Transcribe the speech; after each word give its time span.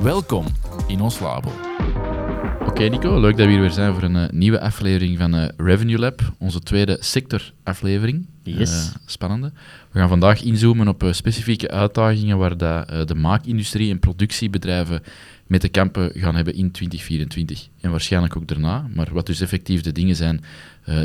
Welkom 0.00 0.46
in 0.86 1.00
ons 1.00 1.20
labo. 1.20 1.52
Oké 2.66 2.82
Nico, 2.82 3.20
leuk 3.20 3.36
dat 3.36 3.46
we 3.46 3.52
hier 3.52 3.60
weer 3.60 3.70
zijn 3.70 3.94
voor 3.94 4.02
een 4.02 4.14
uh, 4.14 4.28
nieuwe 4.30 4.60
aflevering 4.60 5.18
van 5.18 5.34
uh, 5.34 5.48
Revenue 5.56 5.98
Lab, 5.98 6.32
onze 6.38 6.60
tweede 6.60 6.96
sectoraflevering. 7.00 8.26
Yes. 8.42 8.70
Uh, 8.70 8.94
spannende. 9.06 9.52
We 9.90 9.98
gaan 9.98 10.08
vandaag 10.08 10.42
inzoomen 10.42 10.88
op 10.88 11.04
specifieke 11.10 11.70
uitdagingen 11.70 12.38
waar 12.38 12.56
dat, 12.56 13.08
de 13.08 13.14
maakindustrie 13.14 13.90
en 13.90 13.98
productiebedrijven 13.98 15.02
mee 15.46 15.60
te 15.60 15.68
kampen 15.68 16.10
gaan 16.14 16.34
hebben 16.34 16.54
in 16.54 16.70
2024 16.70 17.68
en 17.80 17.90
waarschijnlijk 17.90 18.36
ook 18.36 18.48
daarna. 18.48 18.86
Maar 18.94 19.08
wat 19.12 19.26
dus 19.26 19.40
effectief 19.40 19.80
de 19.80 19.92
dingen 19.92 20.16
zijn 20.16 20.44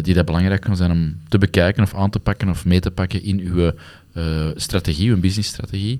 die 0.01 0.13
dat 0.13 0.25
belangrijk 0.25 0.65
gaan 0.65 0.75
zijn 0.75 0.91
om 0.91 1.17
te 1.27 1.37
bekijken 1.37 1.83
of 1.83 1.95
aan 1.95 2.09
te 2.09 2.19
pakken 2.19 2.49
of 2.49 2.65
mee 2.65 2.79
te 2.79 2.91
pakken 2.91 3.23
in 3.23 3.39
uw 3.39 3.71
strategie, 4.55 5.09
uw 5.09 5.19
businessstrategie. 5.19 5.99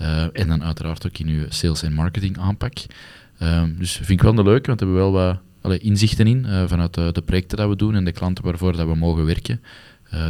Uh, 0.00 0.22
en 0.32 0.48
dan 0.48 0.64
uiteraard 0.64 1.06
ook 1.06 1.18
in 1.18 1.28
uw 1.28 1.44
sales- 1.48 1.82
en 1.82 1.92
marketing 1.92 2.38
aanpak. 2.38 2.72
Uh, 3.42 3.62
dus 3.78 3.92
vind 3.92 4.10
ik 4.10 4.22
wel 4.22 4.38
een 4.38 4.44
leuke, 4.44 4.66
want 4.66 4.80
we 4.80 4.86
hebben 4.86 5.02
wel 5.02 5.12
wat 5.12 5.38
allee, 5.60 5.78
inzichten 5.78 6.26
in 6.26 6.44
uh, 6.46 6.64
vanuit 6.66 6.94
de, 6.94 7.12
de, 7.12 7.22
projecten 7.22 7.56
dat 7.56 7.68
we 7.68 7.76
doen 7.76 7.94
en 7.94 8.04
de 8.04 8.12
klanten 8.12 8.44
waarvoor 8.44 8.76
dat 8.76 8.86
we 8.86 8.94
mogen 8.94 9.24
werken. 9.24 9.60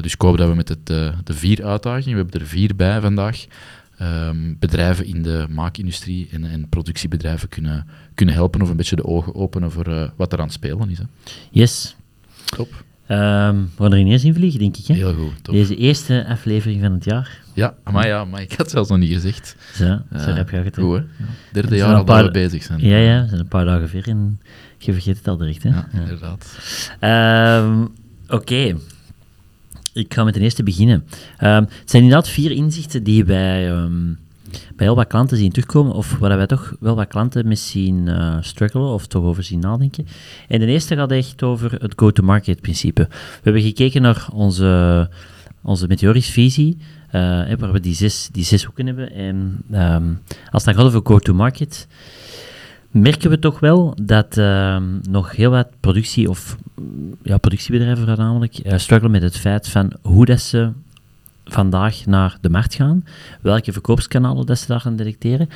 dus 0.00 0.12
ik 0.12 0.20
hoop 0.20 0.36
dat 0.36 0.48
we 0.48 0.54
met 0.54 0.68
het, 0.68 0.86
de 0.86 1.12
vier 1.24 1.64
uitdagingen, 1.64 2.16
we 2.16 2.22
hebben 2.22 2.40
er 2.40 2.46
vier 2.46 2.76
bij 2.76 3.00
vandaag, 3.00 3.46
ehm, 3.98 4.54
bedrijven 4.58 5.06
in 5.06 5.22
de 5.22 5.46
maakindustrie 5.50 6.28
en, 6.30 6.44
en, 6.44 6.68
productiebedrijven 6.68 7.48
kunnen, 7.48 7.86
kunnen 8.14 8.34
helpen 8.34 8.62
of 8.62 8.68
een 8.68 8.76
beetje 8.76 8.96
de 8.96 9.04
ogen 9.04 9.34
openen 9.34 9.70
voor 9.70 10.12
wat 10.16 10.32
er 10.32 10.38
aan 10.38 10.44
het 10.44 10.54
spelen 10.54 10.90
is. 10.90 10.98
Hè. 10.98 11.04
Yes. 11.50 11.96
Top. 12.44 12.84
Um, 13.10 13.70
we 13.76 13.82
gaan 13.82 13.92
er 13.92 13.98
ineens 13.98 14.24
in 14.24 14.34
vliegen, 14.34 14.58
denk 14.58 14.76
ik. 14.76 14.86
Hè? 14.86 14.94
Heel 14.94 15.14
goed. 15.14 15.44
Top. 15.44 15.54
Deze 15.54 15.76
eerste 15.76 16.26
aflevering 16.28 16.80
van 16.80 16.92
het 16.92 17.04
jaar. 17.04 17.40
Ja, 17.52 17.74
maar 17.92 18.06
ja, 18.06 18.24
maar 18.24 18.40
ik 18.40 18.50
had 18.50 18.58
het 18.58 18.70
zelfs 18.70 18.88
nog 18.88 18.98
niet 18.98 19.12
gezegd. 19.12 19.56
Zo, 19.74 19.84
zo 19.84 20.30
uh, 20.30 20.36
heb 20.36 20.50
je 20.50 20.56
het. 20.56 20.78
Goed, 20.78 20.98
hè? 20.98 21.24
Derde 21.52 21.76
jaar 21.76 21.94
al 21.94 22.04
paar... 22.04 22.24
we 22.24 22.30
bezig 22.30 22.62
zijn. 22.62 22.80
Ja, 22.80 22.96
ja, 22.96 23.22
we 23.22 23.28
zijn 23.28 23.40
een 23.40 23.48
paar 23.48 23.64
dagen 23.64 23.88
ver 23.88 24.08
en 24.08 24.40
je 24.78 24.92
vergeet 24.92 25.16
het 25.16 25.28
al 25.28 25.36
direct. 25.36 25.62
Hè? 25.62 25.68
Ja, 25.68 25.88
ja. 25.92 25.98
inderdaad. 26.00 26.58
Um, 27.64 27.82
Oké. 28.28 28.34
Okay. 28.34 28.76
Ik 29.92 30.14
ga 30.14 30.24
met 30.24 30.34
de 30.34 30.40
eerste 30.40 30.62
beginnen. 30.62 31.04
Um, 31.40 31.64
het 31.64 31.90
zijn 31.90 32.02
inderdaad 32.02 32.28
vier 32.28 32.50
inzichten 32.50 33.02
die 33.02 33.24
wij 33.24 33.72
bij 34.76 34.86
heel 34.86 34.94
wat 34.94 35.06
klanten 35.06 35.36
zien 35.36 35.50
terugkomen, 35.50 35.92
of 35.92 36.18
waar 36.18 36.36
wij 36.36 36.46
toch 36.46 36.76
wel 36.80 36.94
wat 36.94 37.08
klanten 37.08 37.48
misschien 37.48 38.06
uh, 38.06 38.36
struggelen 38.40 38.88
of 38.88 39.06
toch 39.06 39.24
over 39.24 39.42
zien 39.42 39.60
nadenken. 39.60 40.06
En 40.48 40.60
de 40.60 40.66
eerste 40.66 40.96
gaat 40.96 41.10
echt 41.10 41.42
over 41.42 41.72
het 41.72 41.92
go-to-market 41.96 42.60
principe. 42.60 43.06
We 43.10 43.40
hebben 43.42 43.62
gekeken 43.62 44.02
naar 44.02 44.28
onze, 44.32 45.10
onze 45.62 45.86
Meteoris-visie, 45.86 46.76
uh, 47.06 47.12
waar 47.58 47.72
we 47.72 47.80
die 47.80 47.94
zes, 47.94 48.28
die 48.32 48.44
zes 48.44 48.64
hoeken 48.64 48.86
hebben. 48.86 49.12
En 49.12 49.62
um, 49.72 50.20
als 50.50 50.64
het 50.64 50.74
dan 50.74 50.74
gaat 50.74 50.94
over 50.94 51.06
go-to-market, 51.06 51.86
merken 52.90 53.30
we 53.30 53.38
toch 53.38 53.60
wel 53.60 53.96
dat 54.02 54.36
uh, 54.36 54.82
nog 55.08 55.36
heel 55.36 55.50
wat 55.50 55.68
productie- 55.80 56.28
of 56.28 56.56
ja, 57.22 57.38
productiebedrijven 57.38 58.06
voornamelijk 58.06 58.58
uh, 58.66 58.78
struggelen 58.78 59.12
met 59.12 59.22
het 59.22 59.36
feit 59.36 59.68
van 59.68 59.92
hoe 60.02 60.24
dat 60.24 60.40
ze 60.40 60.70
vandaag 61.48 62.06
naar 62.06 62.36
de 62.40 62.50
markt 62.50 62.74
gaan, 62.74 63.04
welke 63.40 63.72
verkoopskanalen 63.72 64.46
dat 64.46 64.58
ze 64.58 64.66
daar 64.66 64.80
gaan 64.80 64.96
detecteren, 64.96 65.48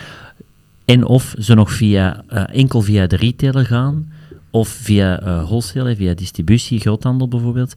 en 0.84 1.04
of 1.04 1.34
ze 1.38 1.54
nog 1.54 1.72
via, 1.72 2.24
uh, 2.32 2.42
enkel 2.52 2.80
via 2.82 3.06
de 3.06 3.16
retailer 3.16 3.66
gaan, 3.66 4.12
of 4.50 4.68
via 4.68 5.22
uh, 5.22 5.44
wholesale, 5.44 5.96
via 5.96 6.14
distributie, 6.14 6.80
groothandel 6.80 7.28
bijvoorbeeld, 7.28 7.74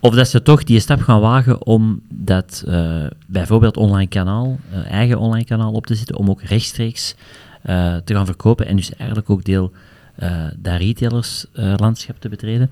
of 0.00 0.14
dat 0.14 0.28
ze 0.28 0.42
toch 0.42 0.64
die 0.64 0.80
stap 0.80 1.00
gaan 1.00 1.20
wagen 1.20 1.66
om 1.66 2.00
dat 2.08 2.64
uh, 2.68 3.06
bijvoorbeeld 3.26 3.76
online 3.76 4.08
kanaal, 4.08 4.58
eigen 4.88 5.18
online 5.18 5.44
kanaal 5.44 5.72
op 5.72 5.86
te 5.86 5.94
zetten, 5.94 6.16
om 6.16 6.30
ook 6.30 6.42
rechtstreeks 6.42 7.14
te 8.04 8.14
gaan 8.14 8.26
verkopen 8.26 8.66
en 8.66 8.76
dus 8.76 8.94
eigenlijk 8.94 9.30
ook 9.30 9.44
deel 9.44 9.72
dat 10.56 10.76
retailerslandschap 10.78 12.14
uh, 12.14 12.20
te 12.20 12.28
betreden. 12.28 12.70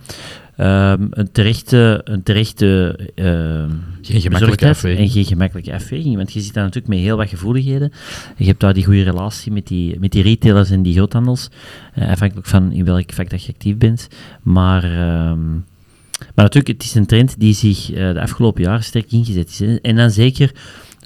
Um, 0.58 1.08
een 1.10 1.32
terechte, 1.32 2.00
een 2.04 2.22
terechte 2.22 2.98
uh, 3.14 3.64
geen 4.02 4.20
gemakkelijke 4.20 4.68
afweging. 4.68 5.06
En 5.06 5.12
geen 5.12 5.24
gemakkelijke 5.24 5.72
afweging, 5.72 6.16
want 6.16 6.32
je 6.32 6.40
zit 6.40 6.54
daar 6.54 6.64
natuurlijk 6.64 6.94
met 6.94 7.02
heel 7.02 7.16
wat 7.16 7.28
gevoeligheden. 7.28 7.92
Je 8.36 8.44
hebt 8.44 8.60
daar 8.60 8.74
die 8.74 8.84
goede 8.84 9.02
relatie 9.02 9.52
met 9.52 9.66
die, 9.66 9.98
met 10.00 10.12
die 10.12 10.22
retailers 10.22 10.70
en 10.70 10.82
die 10.82 10.94
groothandels, 10.94 11.48
afhankelijk 11.94 12.46
van 12.46 12.72
in 12.72 12.84
welk 12.84 13.12
vak 13.12 13.30
dat 13.30 13.44
je 13.44 13.52
actief 13.52 13.76
bent. 13.76 14.08
Maar... 14.42 14.84
Um, 15.30 15.64
maar 16.34 16.44
natuurlijk, 16.44 16.72
het 16.72 16.82
is 16.82 16.94
een 16.94 17.06
trend 17.06 17.40
die 17.40 17.54
zich 17.54 17.86
de 17.86 18.20
afgelopen 18.20 18.62
jaren 18.62 18.84
sterk 18.84 19.12
ingezet 19.12 19.48
is. 19.48 19.78
En 19.80 19.96
dan 19.96 20.10
zeker 20.10 20.52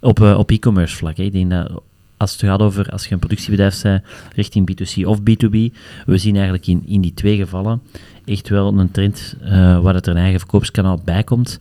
op, 0.00 0.20
op 0.20 0.50
e-commerce 0.50 0.96
vlak. 0.96 1.16
Hè. 1.16 1.22
Ik 1.22 1.32
denk 1.32 1.50
dat 1.50 1.82
als 2.18 2.32
het 2.32 2.40
gaat 2.40 2.60
over 2.60 2.88
als 2.90 3.06
je 3.06 3.12
een 3.12 3.18
productiebedrijf 3.18 3.82
bent 3.82 4.02
richting 4.34 4.70
B2C 4.70 5.04
of 5.04 5.18
B2B, 5.20 5.74
we 6.06 6.18
zien 6.18 6.34
eigenlijk 6.34 6.66
in, 6.66 6.82
in 6.86 7.00
die 7.00 7.14
twee 7.14 7.36
gevallen 7.36 7.82
echt 8.24 8.48
wel 8.48 8.78
een 8.78 8.90
trend 8.90 9.36
uh, 9.42 9.80
waar 9.80 9.94
het 9.94 10.06
er 10.06 10.12
een 10.12 10.22
eigen 10.22 10.38
verkoopskanaal 10.38 11.00
bij 11.04 11.24
komt 11.24 11.60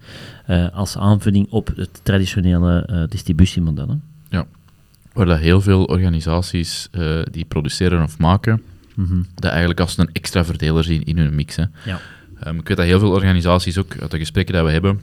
uh, 0.50 0.68
als 0.74 0.98
aanvulling 0.98 1.48
op 1.50 1.72
het 1.76 2.00
traditionele 2.04 2.88
uh, 2.92 3.04
distributiemodel. 3.10 3.88
Hè. 3.88 3.96
Ja, 4.30 4.46
waar 5.14 5.26
dat 5.26 5.40
heel 5.40 5.62
veel 5.62 5.84
organisaties 5.84 6.90
die 7.32 7.46
produceren 7.46 8.04
of 8.04 8.18
maken, 8.18 8.62
mm 8.96 9.06
-hmm. 9.06 9.26
dat 9.36 9.52
eigenlijk 9.52 9.80
als 9.80 9.98
een 9.98 10.10
extra 10.12 10.46
verdeler 10.46 10.84
zien 10.84 11.04
in 11.04 11.18
hun 11.18 11.36
mix. 11.36 11.56
Hè. 11.56 11.64
Ja. 11.86 12.00
Um, 12.48 12.60
ik 12.60 12.68
weet 12.68 12.78
dat 12.78 12.86
heel 12.86 13.00
veel 13.00 13.12
organisaties 13.12 13.78
ook 13.78 13.96
uit 14.02 14.12
de 14.12 14.18
gesprekken 14.18 14.54
die 14.54 14.64
we 14.64 14.72
hebben, 14.72 15.02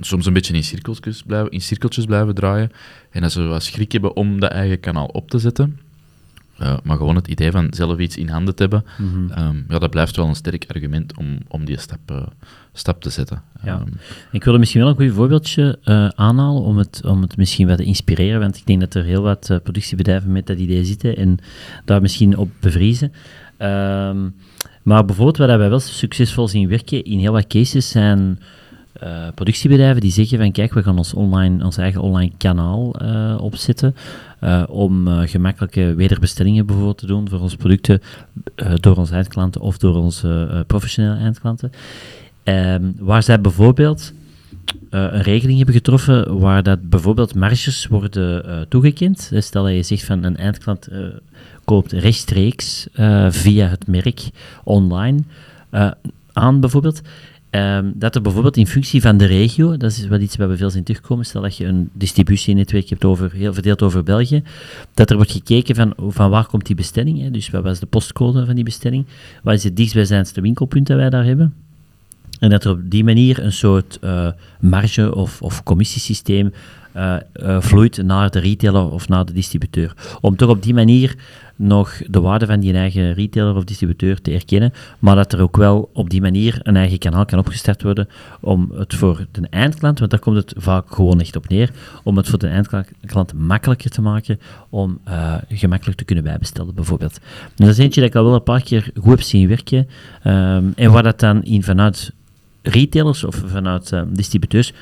soms 0.00 0.26
een 0.26 0.32
beetje 0.32 0.54
in 0.54 0.64
cirkeltjes 0.64 1.22
blijven, 1.22 1.50
in 1.50 1.60
cirkeltjes 1.60 2.04
blijven 2.04 2.34
draaien. 2.34 2.72
En 3.10 3.20
dat 3.20 3.32
ze 3.32 3.42
wat 3.42 3.62
schrik 3.62 3.92
hebben 3.92 4.16
om 4.16 4.40
dat 4.40 4.50
eigen 4.50 4.80
kanaal 4.80 5.06
op 5.06 5.30
te 5.30 5.38
zetten. 5.38 5.78
Uh, 6.62 6.76
maar 6.82 6.96
gewoon 6.96 7.16
het 7.16 7.28
idee 7.28 7.50
van 7.50 7.66
zelf 7.70 7.98
iets 7.98 8.16
in 8.16 8.28
handen 8.28 8.54
te 8.54 8.62
hebben, 8.62 8.84
mm 8.98 9.12
-hmm. 9.12 9.46
um, 9.46 9.64
ja, 9.68 9.78
dat 9.78 9.90
blijft 9.90 10.16
wel 10.16 10.26
een 10.26 10.34
sterk 10.34 10.64
argument 10.68 11.16
om, 11.16 11.38
om 11.48 11.64
die 11.64 11.78
stap, 11.78 11.98
uh, 12.10 12.22
stap 12.72 13.02
te 13.02 13.10
zetten. 13.10 13.42
Ja. 13.64 13.80
Um, 13.80 13.92
ik 14.32 14.44
wilde 14.44 14.58
misschien 14.58 14.80
wel 14.80 14.90
een 14.90 14.96
goed 14.96 15.12
voorbeeldje 15.12 15.78
uh, 15.84 16.08
aanhalen 16.08 16.62
om 16.62 16.78
het, 16.78 17.00
om 17.04 17.22
het 17.22 17.36
misschien 17.36 17.68
wat 17.68 17.76
te 17.76 17.84
inspireren, 17.84 18.40
want 18.40 18.56
ik 18.56 18.66
denk 18.66 18.80
dat 18.80 18.94
er 18.94 19.04
heel 19.04 19.22
wat 19.22 19.60
productiebedrijven 19.62 20.32
met 20.32 20.46
dat 20.46 20.58
idee 20.58 20.84
zitten 20.84 21.16
en 21.16 21.38
daar 21.84 22.00
misschien 22.00 22.36
op 22.36 22.50
bevriezen. 22.60 23.12
Um, 23.58 24.34
maar 24.82 25.04
bijvoorbeeld 25.04 25.36
waar 25.36 25.58
wij 25.58 25.68
wel 25.68 25.80
succesvol 25.80 26.48
zien 26.48 26.68
werken 26.68 27.04
in 27.04 27.18
heel 27.18 27.32
wat 27.32 27.46
cases 27.46 27.88
zijn 27.88 28.38
uh, 29.02 29.28
productiebedrijven 29.34 30.00
die 30.00 30.10
zeggen 30.10 30.38
van 30.38 30.52
kijk, 30.52 30.74
we 30.74 30.82
gaan 30.82 30.98
ons, 30.98 31.14
online, 31.14 31.64
ons 31.64 31.76
eigen 31.76 32.00
online 32.00 32.32
kanaal 32.36 33.02
uh, 33.02 33.36
opzetten 33.40 33.94
uh, 34.40 34.62
om 34.68 35.06
gemakkelijke 35.26 35.94
wederbestellingen 35.94 36.66
bijvoorbeeld 36.66 36.98
te 36.98 37.06
doen 37.06 37.28
voor 37.28 37.40
onze 37.40 37.56
producten 37.56 38.00
door 38.74 38.96
onze 38.96 39.14
eindklanten 39.14 39.60
of 39.60 39.78
door 39.78 39.94
onze 39.94 40.64
professionele 40.66 41.16
eindklanten. 41.16 41.72
Um, 42.44 42.94
waar 42.98 43.22
zij 43.22 43.40
bijvoorbeeld 43.40 44.12
een 44.90 45.22
regeling 45.22 45.56
hebben 45.56 45.74
getroffen 45.74 46.38
waar 46.38 46.62
dat 46.62 46.88
bijvoorbeeld 46.88 47.34
marges 47.34 47.86
worden 47.86 48.68
toegekend. 48.68 49.30
Dus 49.30 49.46
stel 49.46 49.64
dat 49.64 49.72
je 49.72 49.82
zegt 49.82 50.04
van 50.04 50.24
een 50.24 50.36
eindklant 50.36 50.88
koopt 51.64 51.92
rechtstreeks 51.92 52.86
via 53.28 53.66
het 53.66 53.86
merk 53.86 54.30
online 54.64 55.22
aan 56.32 56.60
bijvoorbeeld. 56.60 57.00
Um, 57.50 57.92
dat 57.94 58.14
er 58.14 58.22
bijvoorbeeld 58.22 58.56
in 58.56 58.66
functie 58.66 59.00
van 59.00 59.16
de 59.16 59.24
regio, 59.24 59.76
dat 59.76 59.90
is 59.90 60.06
wel 60.06 60.20
iets 60.20 60.36
waar 60.36 60.48
we 60.48 60.56
veel 60.56 60.70
zien 60.70 60.82
terugkomen, 60.82 61.24
stel 61.24 61.42
dat 61.42 61.56
je 61.56 61.66
een 61.66 61.90
distributienetwerk 61.92 62.88
hebt 62.88 63.04
over, 63.04 63.32
heel 63.32 63.54
verdeeld 63.54 63.82
over 63.82 64.02
België, 64.02 64.42
dat 64.94 65.10
er 65.10 65.16
wordt 65.16 65.32
gekeken 65.32 65.74
van, 65.74 65.92
van 65.96 66.30
waar 66.30 66.46
komt 66.46 66.66
die 66.66 66.76
bestelling, 66.76 67.20
hè? 67.20 67.30
dus 67.30 67.50
wat 67.50 67.62
was 67.62 67.80
de 67.80 67.86
postcode 67.86 68.46
van 68.46 68.54
die 68.54 68.64
bestelling, 68.64 69.06
wat 69.42 69.54
is 69.54 69.64
het 69.64 69.76
dichtstbijzijnste 69.76 70.40
winkelpunt 70.40 70.86
dat 70.86 70.96
wij 70.96 71.10
daar 71.10 71.24
hebben, 71.24 71.54
en 72.40 72.50
dat 72.50 72.64
er 72.64 72.70
op 72.70 72.80
die 72.84 73.04
manier 73.04 73.44
een 73.44 73.52
soort 73.52 73.98
uh, 74.00 74.28
marge- 74.60 75.14
of, 75.14 75.42
of 75.42 75.62
commissiesysteem 75.62 76.52
eh, 76.92 77.16
eh, 77.32 77.60
vloeit 77.60 78.02
naar 78.02 78.30
de 78.30 78.38
retailer 78.38 78.90
of 78.90 79.08
naar 79.08 79.24
de 79.24 79.32
distributeur. 79.32 79.94
Om 80.20 80.36
toch 80.36 80.48
op 80.48 80.62
die 80.62 80.74
manier 80.74 81.14
nog 81.60 82.00
de 82.06 82.20
waarde 82.20 82.46
van 82.46 82.60
die 82.60 82.74
eigen 82.74 83.14
retailer 83.14 83.54
of 83.54 83.64
distributeur 83.64 84.20
te 84.20 84.32
erkennen, 84.32 84.72
maar 84.98 85.16
dat 85.16 85.32
er 85.32 85.40
ook 85.40 85.56
wel 85.56 85.90
op 85.92 86.10
die 86.10 86.20
manier 86.20 86.58
een 86.62 86.76
eigen 86.76 86.98
kanaal 86.98 87.24
kan 87.24 87.38
opgestart 87.38 87.82
worden 87.82 88.08
om 88.40 88.70
het 88.74 88.94
voor 88.94 89.26
de 89.30 89.46
eindklant, 89.50 89.98
want 89.98 90.10
daar 90.10 90.20
komt 90.20 90.36
het 90.36 90.54
vaak 90.56 90.94
gewoon 90.94 91.20
echt 91.20 91.36
op 91.36 91.48
neer, 91.48 91.70
om 92.02 92.16
het 92.16 92.28
voor 92.28 92.38
de 92.38 92.48
eindklant 92.48 93.32
makkelijker 93.34 93.90
te 93.90 94.00
maken 94.00 94.40
om 94.68 94.98
uh, 95.08 95.34
gemakkelijk 95.48 95.98
te 95.98 96.04
kunnen 96.04 96.24
bijbestellen, 96.24 96.74
bijvoorbeeld. 96.74 97.20
En 97.44 97.66
dat 97.66 97.68
is 97.68 97.78
eentje 97.78 98.00
dat 98.00 98.10
ik 98.10 98.16
al 98.16 98.24
wel 98.24 98.34
een 98.34 98.42
paar 98.42 98.62
keer 98.62 98.90
goed 98.94 99.10
heb 99.10 99.22
zien 99.22 99.48
werken, 99.48 99.88
um, 100.24 100.72
en 100.76 100.92
waar 100.92 101.02
dat 101.02 101.20
dan 101.20 101.44
in 101.44 101.62
vanuit 101.62 102.12
retailers 102.62 103.24
of 103.24 103.42
vanuit 103.46 103.92
uh, 103.92 104.02
distributeurs 104.08 104.72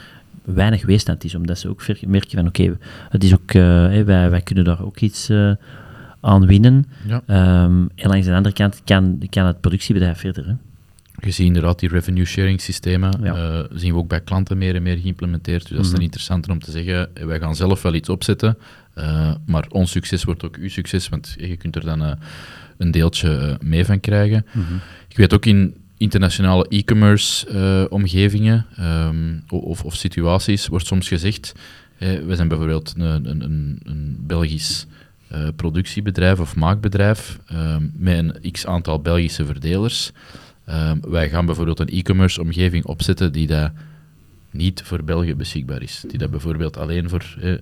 weinig 0.44 0.84
weerstand 0.84 1.24
is, 1.24 1.34
omdat 1.34 1.58
ze 1.58 1.68
ook 1.68 1.82
merken 2.06 2.38
van 2.38 2.46
oké, 2.46 2.76
het 3.08 3.24
is 3.24 3.32
ook, 3.32 3.52
uh, 3.52 4.02
wij, 4.02 4.30
wij 4.30 4.40
kunnen 4.40 4.64
daar 4.64 4.84
ook 4.84 5.00
iets 5.00 5.30
uh, 5.30 5.52
aan 6.20 6.46
winnen. 6.46 6.86
Ja. 7.06 7.22
Um, 7.64 7.88
en 7.94 8.08
langs 8.08 8.26
de 8.26 8.34
andere 8.34 8.54
kant 8.54 8.80
kan, 8.84 9.22
kan 9.30 9.46
het 9.46 9.60
productiebedrijf 9.60 10.18
verder. 10.18 10.46
Hè. 10.46 10.54
Gezien 11.20 11.46
inderdaad 11.46 11.78
die 11.78 11.88
revenue 11.88 12.24
sharing 12.24 12.60
systemen, 12.60 13.20
Ja. 13.22 13.34
uh, 13.34 13.64
zien 13.72 13.92
we 13.92 13.98
ook 13.98 14.08
bij 14.08 14.20
klanten 14.20 14.58
meer 14.58 14.74
en 14.74 14.82
meer 14.82 14.96
geïmplementeerd. 14.96 15.68
Dus 15.68 15.76
dat 15.76 15.84
is 15.84 15.90
dan 15.90 16.00
interessanter 16.00 16.52
om 16.52 16.58
te 16.58 16.70
zeggen, 16.70 17.16
eh, 17.16 17.24
wij 17.24 17.38
gaan 17.38 17.56
zelf 17.56 17.82
wel 17.82 17.94
iets 17.94 18.08
opzetten, 18.08 18.58
uh, 18.98 19.34
maar 19.46 19.66
ons 19.68 19.90
succes 19.90 20.24
wordt 20.24 20.44
ook 20.44 20.56
uw 20.56 20.68
succes, 20.68 21.08
want 21.08 21.34
je 21.38 21.56
kunt 21.56 21.76
er 21.76 21.84
dan 21.84 22.02
uh, 22.02 22.12
een 22.76 22.90
deeltje 22.90 23.58
mee 23.62 23.84
van 23.84 24.00
krijgen. 24.00 24.46
Mhm. 24.52 24.74
Ik 25.08 25.16
weet 25.16 25.34
ook 25.34 25.46
in 25.46 25.74
internationale 25.96 26.66
e-commerce 26.68 27.46
omgevingen 27.90 28.66
um, 28.80 29.42
of, 29.48 29.84
of, 29.84 29.94
situaties 29.94 30.66
wordt 30.66 30.86
soms 30.86 31.08
gezegd, 31.08 31.54
eh, 31.98 32.18
we 32.26 32.36
zijn 32.36 32.48
bijvoorbeeld 32.48 32.94
een, 32.96 33.30
een, 33.30 33.42
een, 33.44 33.80
een 33.84 34.16
Belgisch 34.26 34.86
uh, 35.32 35.48
productiebedrijf 35.56 36.40
of 36.40 36.56
maakbedrijf 36.56 37.38
um, 37.52 37.92
met 37.94 38.18
een 38.18 38.52
x 38.52 38.66
aantal 38.66 39.00
Belgische 39.00 39.46
verdelers. 39.46 40.12
Um, 40.68 41.00
wij 41.08 41.28
gaan 41.28 41.46
bijvoorbeeld 41.46 41.80
een 41.80 41.88
e-commerce 41.88 42.40
omgeving 42.40 42.84
opzetten 42.84 43.32
die 43.32 43.46
dat 43.46 43.70
niet 44.50 44.82
voor 44.82 45.04
België 45.04 45.34
beschikbaar 45.34 45.82
is. 45.82 46.04
Die 46.08 46.18
dat 46.18 46.30
bijvoorbeeld 46.30 46.76
alleen 46.76 47.08
voor 47.08 47.24
eh, 47.40 47.52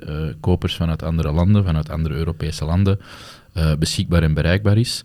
kopers 0.41 0.77
vanuit 0.77 1.03
andere 1.03 1.33
landen, 1.33 1.65
vanuit 1.65 1.91
andere 1.91 2.15
Europese 2.15 2.65
landen, 2.65 3.01
uh, 3.57 3.75
beschikbaar 3.75 4.23
en 4.23 4.35
bereikbaar 4.35 4.79
is. 4.79 5.05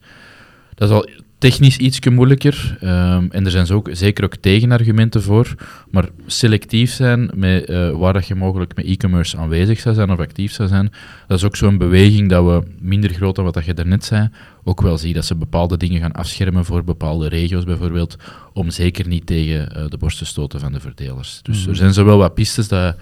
Dat 0.75 0.89
is 0.89 0.95
al 0.95 1.09
technisch 1.41 1.77
iets 1.77 1.99
moeilijker. 2.09 2.77
Um, 2.83 3.31
en 3.31 3.45
er 3.45 3.51
zijn 3.51 3.65
zo 3.65 3.75
ook, 3.75 3.89
zeker 3.91 4.23
ook 4.23 4.35
tegenargumenten 4.35 5.21
voor. 5.21 5.55
Maar 5.89 6.09
selectief 6.25 6.91
zijn 6.91 7.31
met 7.35 7.69
uh, 7.69 7.91
waar 7.91 8.13
dat 8.13 8.27
je 8.27 8.35
mogelijk 8.35 8.75
met 8.75 8.85
e-commerce 8.85 9.37
aanwezig 9.37 9.79
zou 9.79 9.95
zijn 9.95 10.11
of 10.11 10.19
actief 10.19 10.51
zou 10.51 10.67
zijn, 10.67 10.91
dat 11.27 11.37
is 11.37 11.43
ook 11.43 11.55
zo'n 11.55 11.77
beweging 11.77 12.29
dat 12.29 12.45
we 12.45 12.63
minder 12.79 13.09
groot 13.13 13.35
dan 13.35 13.45
wat 13.45 13.53
dat 13.53 13.65
je 13.65 13.73
daarnet 13.73 14.05
zei, 14.05 14.29
ook 14.63 14.81
wel 14.81 14.97
zien 14.97 15.13
dat 15.13 15.25
ze 15.25 15.35
bepaalde 15.35 15.77
dingen 15.77 16.01
gaan 16.01 16.11
afschermen 16.11 16.65
voor 16.65 16.83
bepaalde 16.83 17.27
regio's 17.27 17.63
bijvoorbeeld, 17.63 18.15
om 18.53 18.69
zeker 18.69 19.07
niet 19.07 19.25
tegen 19.25 19.77
uh, 19.77 19.83
de 19.87 19.97
borst 19.97 20.17
te 20.17 20.25
stoten 20.25 20.59
van 20.59 20.71
de 20.71 20.79
verdelers. 20.79 21.39
Dus 21.41 21.55
mm 21.55 21.61
-hmm. 21.61 21.71
er 21.71 21.77
zijn 21.77 21.93
zowel 21.93 22.17
wat 22.17 22.33
pistes 22.33 22.67
dat 22.67 22.95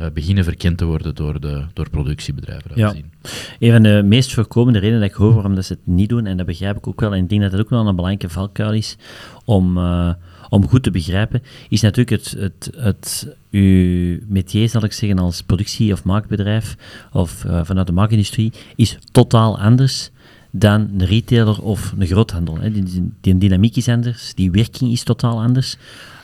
uh, 0.00 0.06
beginnen 0.14 0.44
verkend 0.44 0.78
te 0.78 0.84
worden 0.84 1.14
door, 1.14 1.40
de, 1.40 1.64
door 1.72 1.90
productiebedrijven. 1.90 2.70
Ja. 2.74 2.90
Zien. 2.90 3.12
Een 3.58 3.72
van 3.72 3.82
de 3.82 4.02
meest 4.04 4.34
voorkomende 4.34 4.78
redenen 4.78 5.00
dat 5.00 5.10
ik 5.10 5.16
hoor 5.16 5.34
waarom 5.34 5.54
dat 5.54 5.64
ze 5.64 5.72
het 5.72 5.94
niet 5.94 6.08
doen, 6.08 6.26
en 6.26 6.36
dat 6.36 6.46
begrijp 6.46 6.76
ik 6.76 6.86
ook 6.86 7.00
wel, 7.00 7.14
en 7.14 7.22
ik 7.22 7.28
denk 7.28 7.42
dat 7.42 7.50
dat 7.50 7.60
ook 7.60 7.70
wel 7.70 7.86
een 7.86 7.96
belangrijke 7.96 8.28
valkuil 8.28 8.72
is 8.72 8.96
om, 9.44 9.78
uh, 9.78 10.12
om 10.48 10.68
goed 10.68 10.82
te 10.82 10.90
begrijpen, 10.90 11.42
is 11.68 11.80
natuurlijk 11.80 12.10
het, 12.22 12.36
het, 12.38 12.70
het 12.76 13.36
uw 13.50 14.18
métier, 14.28 14.68
zal 14.68 14.84
ik 14.84 14.92
zeggen, 14.92 15.18
als 15.18 15.42
productie- 15.42 15.92
of 15.92 16.04
maakbedrijf, 16.04 16.76
of 17.12 17.44
uh, 17.44 17.60
vanuit 17.64 17.86
de 17.86 17.92
maakindustrie, 17.92 18.52
is 18.76 18.98
totaal 19.12 19.58
anders 19.58 20.10
dan 20.50 20.80
een 20.80 21.06
retailer 21.06 21.62
of 21.62 21.94
een 21.98 22.06
groothandel. 22.06 22.58
Hè. 22.58 22.70
Die, 22.72 22.82
die, 22.82 23.12
die 23.20 23.38
dynamiek 23.38 23.76
is 23.76 23.88
anders, 23.88 24.34
die 24.34 24.50
werking 24.50 24.92
is 24.92 25.02
totaal 25.02 25.42
anders. 25.42 25.76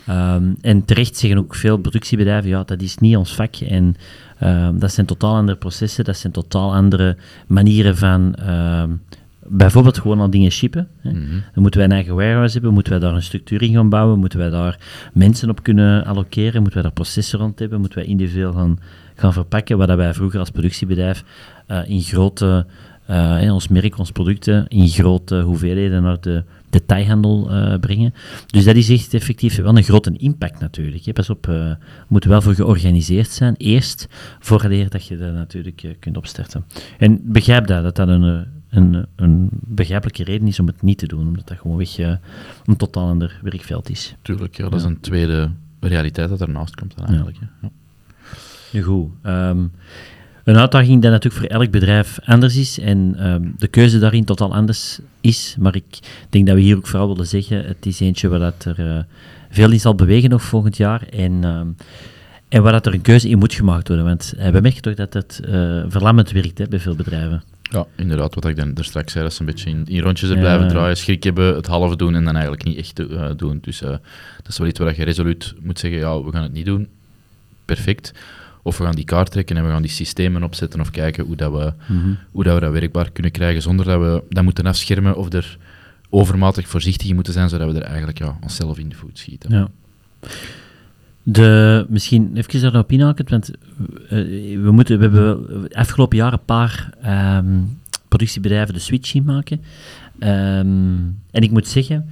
Um, 0.08 0.56
en 0.60 0.84
terecht 0.84 1.16
zeggen 1.16 1.38
ook 1.38 1.54
veel 1.54 1.76
productiebedrijven, 1.76 2.50
ja, 2.50 2.62
dat 2.64 2.82
is 2.82 2.98
niet 2.98 3.16
ons 3.16 3.34
vak. 3.34 3.56
En 3.56 3.96
um, 4.42 4.78
dat 4.78 4.92
zijn 4.92 5.06
totaal 5.06 5.34
andere 5.34 5.58
processen, 5.58 6.04
dat 6.04 6.16
zijn 6.16 6.32
totaal 6.32 6.74
andere 6.74 7.16
manieren 7.46 7.96
van 7.96 8.34
um, 8.48 9.00
bijvoorbeeld 9.46 9.98
gewoon 9.98 10.20
al 10.20 10.30
dingen 10.30 10.50
shippen. 10.50 10.88
Hè. 11.00 11.10
Mm 11.10 11.16
-hmm. 11.16 11.42
Dan 11.54 11.62
moeten 11.62 11.80
wij 11.80 11.88
een 11.88 11.94
eigen 11.94 12.14
warehouse 12.14 12.52
hebben, 12.52 12.72
moeten 12.72 12.92
wij 12.92 13.00
daar 13.00 13.14
een 13.14 13.22
structuur 13.22 13.62
in 13.62 13.72
gaan 13.72 13.88
bouwen, 13.88 14.18
moeten 14.18 14.38
wij 14.38 14.50
daar 14.50 14.78
mensen 15.12 15.50
op 15.50 15.62
kunnen 15.62 16.04
allokeren, 16.04 16.54
moeten 16.54 16.72
wij 16.72 16.82
daar 16.82 16.92
processen 16.92 17.38
rond 17.38 17.58
hebben, 17.58 17.80
moeten 17.80 17.98
wij 17.98 18.08
individueel 18.08 18.52
gaan, 18.52 18.78
gaan 19.14 19.32
verpakken, 19.32 19.78
wat 19.78 19.94
wij 19.94 20.14
vroeger 20.14 20.38
als 20.38 20.50
productiebedrijf 20.50 21.24
uh, 21.68 21.88
in 21.88 22.00
grote, 22.00 22.66
uh, 23.10 23.52
ons 23.52 23.68
merk, 23.68 23.98
ons 23.98 24.10
producten, 24.10 24.68
in 24.68 24.88
grote 24.88 25.40
hoeveelheden 25.40 26.02
naar 26.02 26.20
de 26.20 26.44
detailhandel 26.72 27.50
uh, 27.50 27.78
brengen. 27.78 28.14
Dus 28.46 28.64
dat 28.64 28.76
is 28.76 28.88
echt 28.88 29.14
effectief 29.14 29.56
wel 29.56 29.76
een 29.76 29.82
grote 29.82 30.12
impact 30.16 30.60
natuurlijk. 30.60 31.04
Hè. 31.04 31.12
Pas 31.12 31.30
op, 31.30 31.46
uh, 31.46 31.74
moet 32.08 32.24
wel 32.24 32.42
voor 32.42 32.54
georganiseerd 32.54 33.28
zijn, 33.28 33.54
eerst, 33.56 34.08
voordat 34.38 34.90
dat 34.90 35.06
je 35.06 35.16
dat 35.16 35.32
natuurlijk 35.32 35.82
uh, 35.82 35.92
kunt 35.98 36.16
opstarten. 36.16 36.64
En 36.98 37.20
begrijp 37.24 37.66
dat, 37.66 37.82
dat 37.82 37.96
dat 37.96 38.08
een, 38.08 38.46
een, 38.70 39.06
een 39.16 39.48
begrijpelijke 39.50 40.24
reden 40.24 40.48
is 40.48 40.60
om 40.60 40.66
het 40.66 40.82
niet 40.82 40.98
te 40.98 41.06
doen, 41.06 41.26
omdat 41.26 41.48
dat 41.48 41.58
gewoon 41.58 41.76
weg 41.76 41.98
een 41.98 42.76
totaal 42.76 43.08
ander 43.08 43.40
werkveld 43.42 43.90
is. 43.90 44.14
Tuurlijk, 44.22 44.56
ja, 44.56 44.68
dat 44.68 44.80
is 44.80 44.86
een 44.86 45.00
tweede 45.00 45.50
realiteit 45.80 46.28
dat 46.28 46.40
ernaast 46.40 46.74
komt 46.74 46.96
dan 46.96 47.06
eigenlijk. 47.06 47.36
Ja. 47.40 47.70
Ja. 48.70 48.82
Goed. 48.82 49.10
Um, 49.22 49.72
een 50.44 50.56
uitdaging 50.56 51.00
die 51.00 51.10
natuurlijk 51.10 51.44
voor 51.44 51.58
elk 51.60 51.70
bedrijf 51.70 52.18
anders 52.24 52.56
is 52.56 52.78
en 52.78 53.26
um, 53.26 53.54
de 53.58 53.68
keuze 53.68 53.98
daarin 53.98 54.24
totaal 54.24 54.54
anders 54.54 54.98
is. 55.20 55.56
Maar 55.58 55.74
ik 55.74 55.98
denk 56.30 56.46
dat 56.46 56.54
we 56.54 56.60
hier 56.60 56.76
ook 56.76 56.86
vooral 56.86 57.08
willen 57.08 57.26
zeggen, 57.26 57.64
het 57.64 57.86
is 57.86 58.00
eentje 58.00 58.28
waar 58.28 58.38
dat 58.38 58.64
er 58.64 58.78
uh, 58.78 59.02
veel 59.50 59.70
in 59.70 59.80
zal 59.80 59.94
bewegen 59.94 60.30
nog 60.30 60.42
volgend 60.42 60.76
jaar. 60.76 61.02
En, 61.08 61.44
um, 61.44 61.76
en 62.48 62.62
waar 62.62 62.72
dat 62.72 62.86
er 62.86 62.94
een 62.94 63.00
keuze 63.00 63.28
in 63.28 63.38
moet 63.38 63.54
gemaakt 63.54 63.88
worden. 63.88 64.06
Want 64.06 64.34
uh, 64.36 64.48
we 64.48 64.60
merken 64.60 64.82
toch 64.82 64.94
dat 64.94 65.12
het 65.12 65.40
uh, 65.44 65.82
verlammend 65.88 66.30
werkt 66.30 66.58
hè, 66.58 66.66
bij 66.68 66.80
veel 66.80 66.94
bedrijven. 66.94 67.42
Ja, 67.62 67.86
inderdaad, 67.96 68.34
wat 68.34 68.44
ik 68.44 68.56
dan 68.56 68.74
er 68.74 68.84
straks 68.84 69.12
zei, 69.12 69.24
dat 69.24 69.32
ze 69.32 69.40
een 69.40 69.46
beetje 69.46 69.70
in, 69.70 69.84
in 69.86 70.00
rondjes 70.00 70.30
er 70.30 70.38
blijven 70.38 70.68
draaien, 70.68 70.96
schrik 70.96 71.22
hebben, 71.22 71.54
het 71.54 71.66
halve 71.66 71.96
doen 71.96 72.14
en 72.14 72.24
dan 72.24 72.32
eigenlijk 72.32 72.64
niet 72.64 72.76
echt 72.76 73.02
doen. 73.38 73.58
Dus 73.60 73.78
dat 73.78 74.00
is 74.48 74.58
wel 74.58 74.68
iets 74.68 74.78
waar 74.78 74.96
je 74.96 75.04
resoluut 75.04 75.54
moet 75.62 75.78
zeggen, 75.78 76.00
ja, 76.00 76.22
we 76.22 76.32
gaan 76.32 76.42
het 76.42 76.52
niet 76.52 76.66
doen. 76.66 76.88
Perfect. 77.64 78.12
Of 78.62 78.78
we 78.78 78.84
gaan 78.84 78.94
die 78.94 79.04
kaart 79.04 79.30
trekken 79.30 79.56
en 79.56 79.64
we 79.64 79.70
gaan 79.70 79.82
die 79.82 79.90
systemen 79.90 80.42
opzetten 80.42 80.80
of 80.80 80.90
kijken 80.90 81.24
hoe, 81.24 81.36
dat 81.36 81.52
we, 81.52 81.72
mm 81.88 82.02
-hmm. 82.02 82.18
hoe 82.30 82.44
dat 82.44 82.54
we 82.54 82.60
dat 82.60 82.72
werkbaar 82.72 83.10
kunnen 83.10 83.32
krijgen 83.32 83.62
zonder 83.62 83.86
dat 83.86 84.00
we 84.00 84.22
dat 84.28 84.44
moeten 84.44 84.66
afschermen 84.66 85.16
of 85.16 85.32
er 85.32 85.58
overmatig 86.10 86.68
voorzichtig 86.68 87.08
in 87.08 87.14
moeten 87.14 87.32
zijn, 87.32 87.48
zodat 87.48 87.72
we 87.72 87.78
er 87.78 87.86
eigenlijk 87.86 88.18
ja, 88.18 88.38
onszelf 88.42 88.78
in 88.78 88.88
de 88.88 88.94
voet 88.94 89.18
schieten. 89.18 89.50
Ja. 89.54 89.68
De, 91.22 91.86
misschien 91.88 92.36
even 92.36 92.60
daarop 92.60 92.92
inhaken, 92.92 93.24
want 93.28 93.50
uh, 93.50 94.10
we, 94.62 94.70
moeten, 94.70 94.98
we 94.98 95.02
hebben 95.02 95.68
afgelopen 95.72 96.16
jaar 96.16 96.32
een 96.32 96.44
paar 96.44 96.90
um, 97.38 97.78
productiebedrijven 98.08 98.74
de 98.74 98.80
switch 98.80 99.08
zien 99.08 99.24
maken. 99.24 99.60
Um, 100.18 101.20
en 101.30 101.42
ik 101.42 101.50
moet 101.50 101.68
zeggen, 101.68 102.08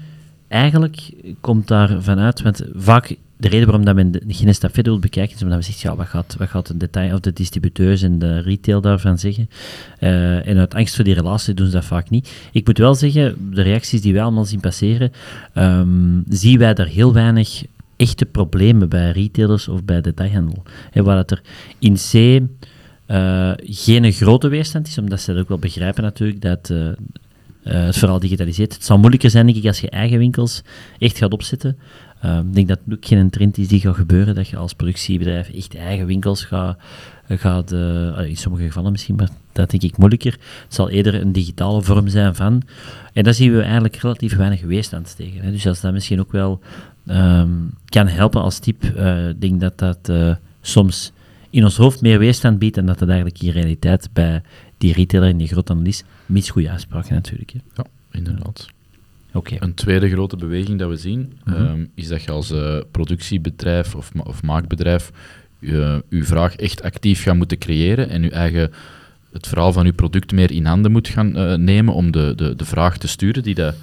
eigenlijk 0.49 1.13
komt 1.41 1.69
daar 1.69 2.03
vanuit, 2.03 2.43
want 2.43 2.63
vaak 2.75 3.17
de 3.41 3.49
reden 3.49 3.67
waarom 3.67 3.85
dat 3.85 3.95
men 3.95 4.23
geen 4.29 4.55
stap 4.55 4.75
verder 4.75 4.93
wil 4.93 5.01
bekijken, 5.01 5.37
is 5.37 5.43
omdat 5.43 5.59
we 5.59 5.65
zeggen, 5.65 5.91
ja, 5.91 5.97
wat 5.97 6.07
gaat, 6.07 6.37
wat 6.39 6.49
gaat 6.49 6.67
de 6.67 6.77
detail 6.77 7.15
of 7.15 7.21
de 7.21 7.33
distributeurs 7.33 8.03
en 8.03 8.19
de 8.19 8.41
retail 8.41 8.81
daarvan 8.81 9.19
zeggen? 9.19 9.51
Uh, 10.01 10.47
en 10.47 10.59
uit 10.59 10.75
angst 10.75 10.95
voor 10.95 11.05
die 11.05 11.15
relatie 11.15 11.55
doen 11.55 11.67
ze 11.67 11.73
dat 11.73 11.85
vaak 11.85 12.11
niet. 12.11 12.33
Ik 12.53 12.67
moet 12.67 12.79
wel 12.79 12.95
zeggen, 12.95 13.51
de 13.55 13.63
reacties 13.63 14.01
die 14.01 14.13
wij 14.13 14.23
allemaal 14.23 14.45
zien 14.45 14.61
passeren, 14.61 15.13
um, 15.55 16.25
zien 16.29 16.59
wij 16.59 16.75
daar 16.75 16.87
heel 16.87 17.13
weinig 17.13 17.65
echte 17.97 18.27
problemen 18.27 18.89
bij 18.89 19.11
retailers 19.11 19.69
of 19.69 19.85
bij 19.85 20.01
detailhandel. 20.01 20.63
He, 20.91 21.03
waar 21.03 21.17
dat 21.17 21.31
er 21.31 21.43
in 21.79 21.95
C 21.95 22.15
uh, 23.11 23.53
geen 23.57 24.13
grote 24.13 24.49
weerstand 24.49 24.87
is, 24.87 24.99
omdat 24.99 25.21
ze 25.21 25.33
dat 25.33 25.43
ook 25.43 25.49
wel 25.49 25.59
begrijpen 25.59 26.03
natuurlijk, 26.03 26.41
dat 26.41 26.71
uh, 26.73 26.89
het 27.63 27.97
vooral 27.97 28.21
digitaliseert. 28.21 28.75
Het 28.75 28.85
zal 28.85 28.99
moeilijker 28.99 29.31
zijn, 29.31 29.47
denk 29.47 29.59
ik, 29.59 29.67
als 29.67 29.81
je 29.81 29.91
eigen 29.91 30.19
winkels 30.19 30.63
echt 30.99 31.19
gaat 31.19 31.33
opzetten. 31.33 31.79
Uh, 32.25 32.39
ik 32.39 32.55
denk 32.55 32.69
dat 32.69 32.81
het 32.85 32.95
ook 32.95 33.07
geen 33.07 33.31
trend 33.31 33.59
is 33.59 33.69
die 33.69 33.81
gaat 33.81 33.95
gebeuren, 33.95 34.35
dat 34.35 34.49
je 34.49 34.57
als 34.57 34.75
productiebedrijf 34.75 35.49
echt 35.49 35.77
eigen 35.77 36.07
winkels 36.07 36.45
gaat, 36.45 36.79
gaat 37.29 37.73
uh, 37.73 38.29
in 38.29 38.37
sommige 38.37 38.65
gevallen 38.65 38.93
misschien, 38.93 39.15
maar 39.15 39.29
dat 39.53 39.71
denk 39.71 39.83
ik 39.83 39.97
moeilijker. 39.97 40.33
Het 40.33 40.75
zal 40.75 40.91
eerder 40.91 41.15
een 41.15 41.33
digitale 41.33 41.83
vorm 41.83 42.09
zijn 42.09 42.35
van. 42.35 42.63
En 43.13 43.25
daar 43.25 43.35
zien 43.35 43.53
we 43.53 43.63
eigenlijk 43.63 43.97
relatief 43.97 44.37
weinig 44.37 44.61
weerstand 44.61 45.17
tegen. 45.17 45.43
Hè. 45.43 45.51
Dus 45.51 45.67
als 45.67 45.81
dat 45.81 45.93
misschien 45.93 46.21
ook 46.21 46.33
wel 46.33 46.61
um, 47.07 47.71
kan 47.85 48.07
helpen 48.07 48.43
als 48.43 48.59
tip, 48.59 48.85
ik 48.85 48.97
uh, 48.97 49.27
denk 49.39 49.61
dat 49.61 49.79
dat 49.79 50.09
uh, 50.11 50.35
soms 50.61 51.13
in 51.51 51.65
ons 51.65 51.77
hoofd 51.77 52.01
meer 52.01 52.19
weerstand 52.19 52.59
biedt 52.59 52.77
en 52.77 52.87
dat 52.87 52.99
dat 52.99 53.09
eigenlijk 53.09 53.43
in 53.43 53.51
realiteit 53.51 54.09
bij 54.13 54.43
die 54.79 54.93
retailer 54.93 55.29
en 55.29 55.37
die 55.37 55.49
groothandel 55.49 55.87
is. 55.87 56.05
Mis 56.27 56.51
goede 56.51 56.71
natuurlijk. 57.09 57.53
Hè. 57.53 57.59
Ja, 57.75 57.85
inderdaad. 58.11 58.67
Okay. 59.33 59.59
Een 59.61 59.75
tweede 59.75 60.11
grote 60.11 60.37
beweging 60.37 60.79
dat 60.79 60.89
we 60.89 60.97
zien, 60.97 61.33
mm 61.45 61.55
-hmm. 61.55 61.67
um, 61.67 61.91
is 61.95 62.09
dat 62.09 62.23
je 62.23 62.31
als 62.31 62.53
uh, 62.53 62.79
productiebedrijf 62.91 63.95
of, 63.95 64.15
ma 64.15 64.23
of, 64.23 64.43
maakbedrijf 64.43 65.11
je, 65.59 66.05
vraag 66.11 66.57
echt 66.57 66.83
actief 66.83 67.23
gaat 67.23 67.37
moeten 67.37 67.59
creëren 67.59 68.09
en 68.09 68.23
uw 68.23 68.31
eigen, 68.31 68.73
het 69.33 69.47
verhaal 69.47 69.73
van 69.73 69.87
uw 69.87 69.93
product 69.93 70.33
meer 70.33 70.51
in 70.51 70.67
handen 70.67 70.93
moet 70.93 71.09
gaan 71.09 71.37
eh, 71.37 71.55
nemen 71.55 71.95
om 71.95 72.11
de, 72.11 72.33
de, 72.37 72.57
de 72.57 72.65
vraag 72.65 72.99
te 72.99 73.09
sturen 73.09 73.43
die 73.43 73.55
dat 73.55 73.75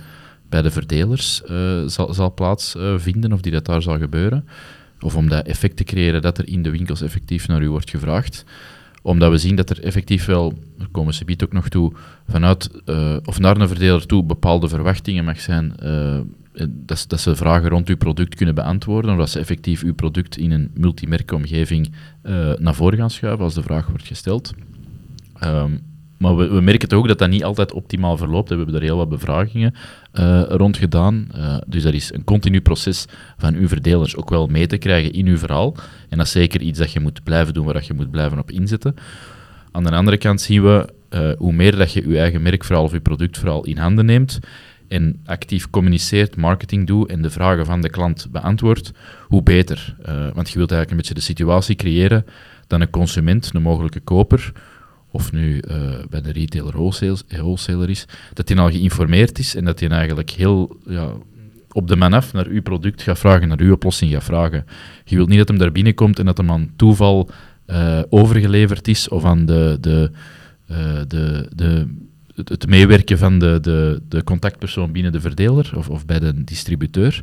bij 0.50 0.62
de 0.62 0.72
verdelers 0.72 1.44
eh, 1.44 1.84
zal, 1.86 2.14
zal 2.14 2.34
plaatsvinden 2.34 3.34
of 3.34 3.42
die 3.42 3.52
dat 3.52 3.66
daar 3.66 3.82
zal 3.82 3.98
gebeuren. 3.98 4.48
Of 5.00 5.16
om 5.16 5.30
dat 5.30 5.46
effect 5.46 5.78
te 5.78 5.84
creëren 5.84 6.22
dat 6.22 6.38
er 6.38 6.48
in 6.48 6.64
de 6.64 6.70
winkels 6.70 7.02
effectief 7.02 7.48
naar 7.48 7.62
u 7.62 7.70
wordt 7.70 7.90
gevraagd 7.90 8.46
omdat 9.08 9.32
we 9.32 9.38
zien 9.38 9.56
dat 9.56 9.70
er 9.70 9.84
effectief 9.84 10.26
wel, 10.26 10.54
daar 10.78 10.88
komen 10.92 11.14
ze 11.14 11.26
biedt 11.26 11.44
ook 11.44 11.54
nog 11.54 11.70
toe, 11.70 11.94
vanuit 12.28 12.70
of 13.26 13.40
naar 13.40 13.58
een 13.58 13.68
verdeler 13.68 14.06
toe 14.06 14.24
bepaalde 14.24 14.68
verwachtingen 14.68 15.26
mag 15.26 15.40
zijn 15.40 15.74
dat, 16.66 17.06
dat, 17.08 17.20
ze 17.20 17.36
vragen 17.36 17.70
rond 17.70 17.90
uw 17.90 17.98
product 17.98 18.36
kunnen 18.36 18.56
beantwoorden, 18.56 19.12
of 19.12 19.18
dat 19.18 19.30
ze 19.30 19.40
effectief 19.40 19.84
uw 19.84 19.94
product 19.94 20.38
in 20.38 20.52
een 20.52 20.72
multimerkomgeving 20.74 21.92
uh, 22.24 22.54
naar 22.58 22.76
voren 22.76 22.98
gaan 22.98 23.10
schuiven 23.10 23.44
als 23.44 23.54
de 23.54 23.64
vraag 23.64 23.88
wordt 23.88 24.08
gesteld. 24.08 24.54
Ehm, 25.40 25.72
maar 26.18 26.36
we, 26.36 26.62
merken 26.62 26.88
toch 26.88 27.00
ook 27.00 27.08
dat 27.08 27.20
dat 27.20 27.30
niet 27.30 27.44
altijd 27.44 27.74
optimaal 27.74 28.18
verloopt. 28.18 28.50
We 28.50 28.56
hebben 28.56 28.74
daar 28.74 28.84
heel 28.84 28.98
wat 28.98 29.10
bevragingen 29.10 29.74
uh, 30.14 30.44
rond 30.48 30.78
gedaan. 30.78 31.28
Uh, 31.36 31.58
dus 31.68 31.84
dat 31.84 31.94
is 31.94 32.14
een 32.14 32.24
continu 32.24 32.62
proces 32.62 33.06
van 33.38 33.56
uw 33.56 33.68
verdelers 33.68 34.16
ook 34.16 34.30
wel 34.30 34.48
mee 34.48 34.68
te 34.68 34.78
krijgen 34.78 35.12
in 35.12 35.26
uw 35.26 35.38
verhaal. 35.38 35.76
En 36.10 36.18
dat 36.18 36.26
is 36.26 36.32
zeker 36.32 36.62
iets 36.62 36.80
dat 36.80 36.92
je 36.92 37.00
moet 37.00 37.24
blijven 37.24 37.54
doen, 37.54 37.66
waar 37.66 37.84
je 37.88 37.94
moet 37.94 38.12
blijven 38.12 38.40
op 38.40 38.52
inzetten. 38.52 38.96
Aan 39.72 39.84
de 39.84 39.92
andere 39.92 40.18
kant 40.18 40.42
zien 40.42 40.64
we, 40.64 40.90
hoe 41.38 41.54
meer 41.54 41.76
dat 41.76 41.92
je 41.92 42.10
je 42.10 42.20
eigen 42.20 42.42
merkverhaal 42.42 42.84
of 42.84 42.92
je 42.92 43.00
productverhaal 43.00 43.64
in 43.64 43.78
handen 43.78 44.06
neemt, 44.06 44.40
en 44.88 45.22
actief 45.26 45.70
communiceert, 45.70 46.36
marketing 46.36 46.88
doet 46.88 47.10
en 47.10 47.22
de 47.22 47.30
vragen 47.30 47.66
van 47.66 47.82
de 47.82 47.90
klant 47.90 48.28
beantwoordt, 48.32 48.92
hoe 49.24 49.44
beter. 49.44 49.96
Want 50.34 50.50
je 50.50 50.58
wilt 50.58 50.72
eigenlijk 50.72 50.90
een 50.90 50.98
beetje 50.98 51.14
de 51.14 51.20
situatie 51.22 51.76
creëren 51.76 52.26
dat 52.68 52.82
een 52.82 52.90
consument, 52.90 53.50
een 53.54 53.62
mogelijke 53.62 54.00
koper, 54.00 54.52
of 55.12 55.32
nu 55.32 55.62
uh, 55.72 55.78
bij 56.10 56.22
de 56.22 56.32
retailer 56.32 56.74
wholesaler 56.74 57.90
is, 57.90 58.06
dat 58.34 58.50
hij 58.50 58.58
al 58.58 58.72
geïnformeerd 58.72 59.40
is 59.40 59.56
en 59.56 59.66
dat 59.66 59.80
hij 59.80 59.90
eigenlijk 59.90 60.30
heel 60.30 60.78
ja, 60.88 61.12
op 61.72 61.88
de 61.88 61.96
man 61.96 62.14
af 62.14 62.34
naar 62.34 62.48
uw 62.48 62.62
product 62.62 63.02
gaat 63.02 63.20
vragen, 63.20 63.48
naar 63.48 63.60
uw 63.60 63.74
oplossing 63.74 64.12
gaat 64.12 64.24
vragen. 64.24 64.66
Je 65.06 65.16
wilt 65.16 65.30
niet 65.30 65.38
dat 65.38 65.48
hem 65.48 65.58
daar 65.58 65.72
binnenkomt 65.72 66.20
en 66.20 66.26
dat 66.26 66.38
hem 66.38 66.52
aan 66.52 66.72
toeval 66.76 67.30
uh, 67.68 68.02
overgeleverd 68.10 68.88
is 68.88 69.10
of 69.10 69.26
aan 69.26 69.46
de, 69.46 69.78
de, 69.82 70.12
de, 71.08 71.50
de 71.56 71.88
het, 72.46 72.68
meewerken 72.68 73.18
van 73.18 73.40
de, 73.40 73.60
de, 73.62 74.02
de 74.10 74.24
contactpersoon 74.24 74.92
binnen 74.92 75.12
de 75.12 75.22
verdeler 75.22 75.72
of, 75.76 75.90
of 75.90 76.06
bij 76.06 76.20
de 76.20 76.44
distributeur. 76.44 77.22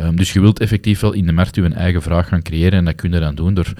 Um, 0.00 0.16
dus 0.16 0.32
je 0.32 0.40
wilt 0.40 0.60
effectief 0.60 1.00
wel 1.00 1.12
in 1.12 1.26
de 1.26 1.32
markt 1.32 1.56
je 1.56 1.68
eigen 1.68 2.02
vraag 2.02 2.28
gaan 2.28 2.42
creëren 2.42 2.78
en 2.78 2.84
dat 2.84 2.94
kun 2.94 3.12
je 3.12 3.20
dan 3.20 3.34
doen 3.34 3.54
door 3.54 3.72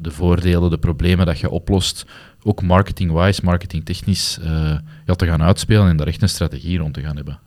de 0.00 0.10
voordelen, 0.10 0.70
de 0.70 0.78
problemen 0.78 1.26
dat 1.26 1.38
je 1.38 1.50
oplost, 1.50 2.06
ook 2.42 2.62
marketing-wise, 2.62 3.40
marketingtechnisch, 3.44 4.38
uh, 4.42 4.78
ja, 5.06 5.14
te 5.14 5.26
gaan 5.26 5.42
uitspelen 5.42 5.88
en 5.88 5.96
daar 5.96 6.06
echt 6.06 6.22
een 6.22 6.28
strategie 6.28 6.78
rond 6.78 6.94
te 6.94 7.00
gaan 7.00 7.16
hebben. 7.16 7.38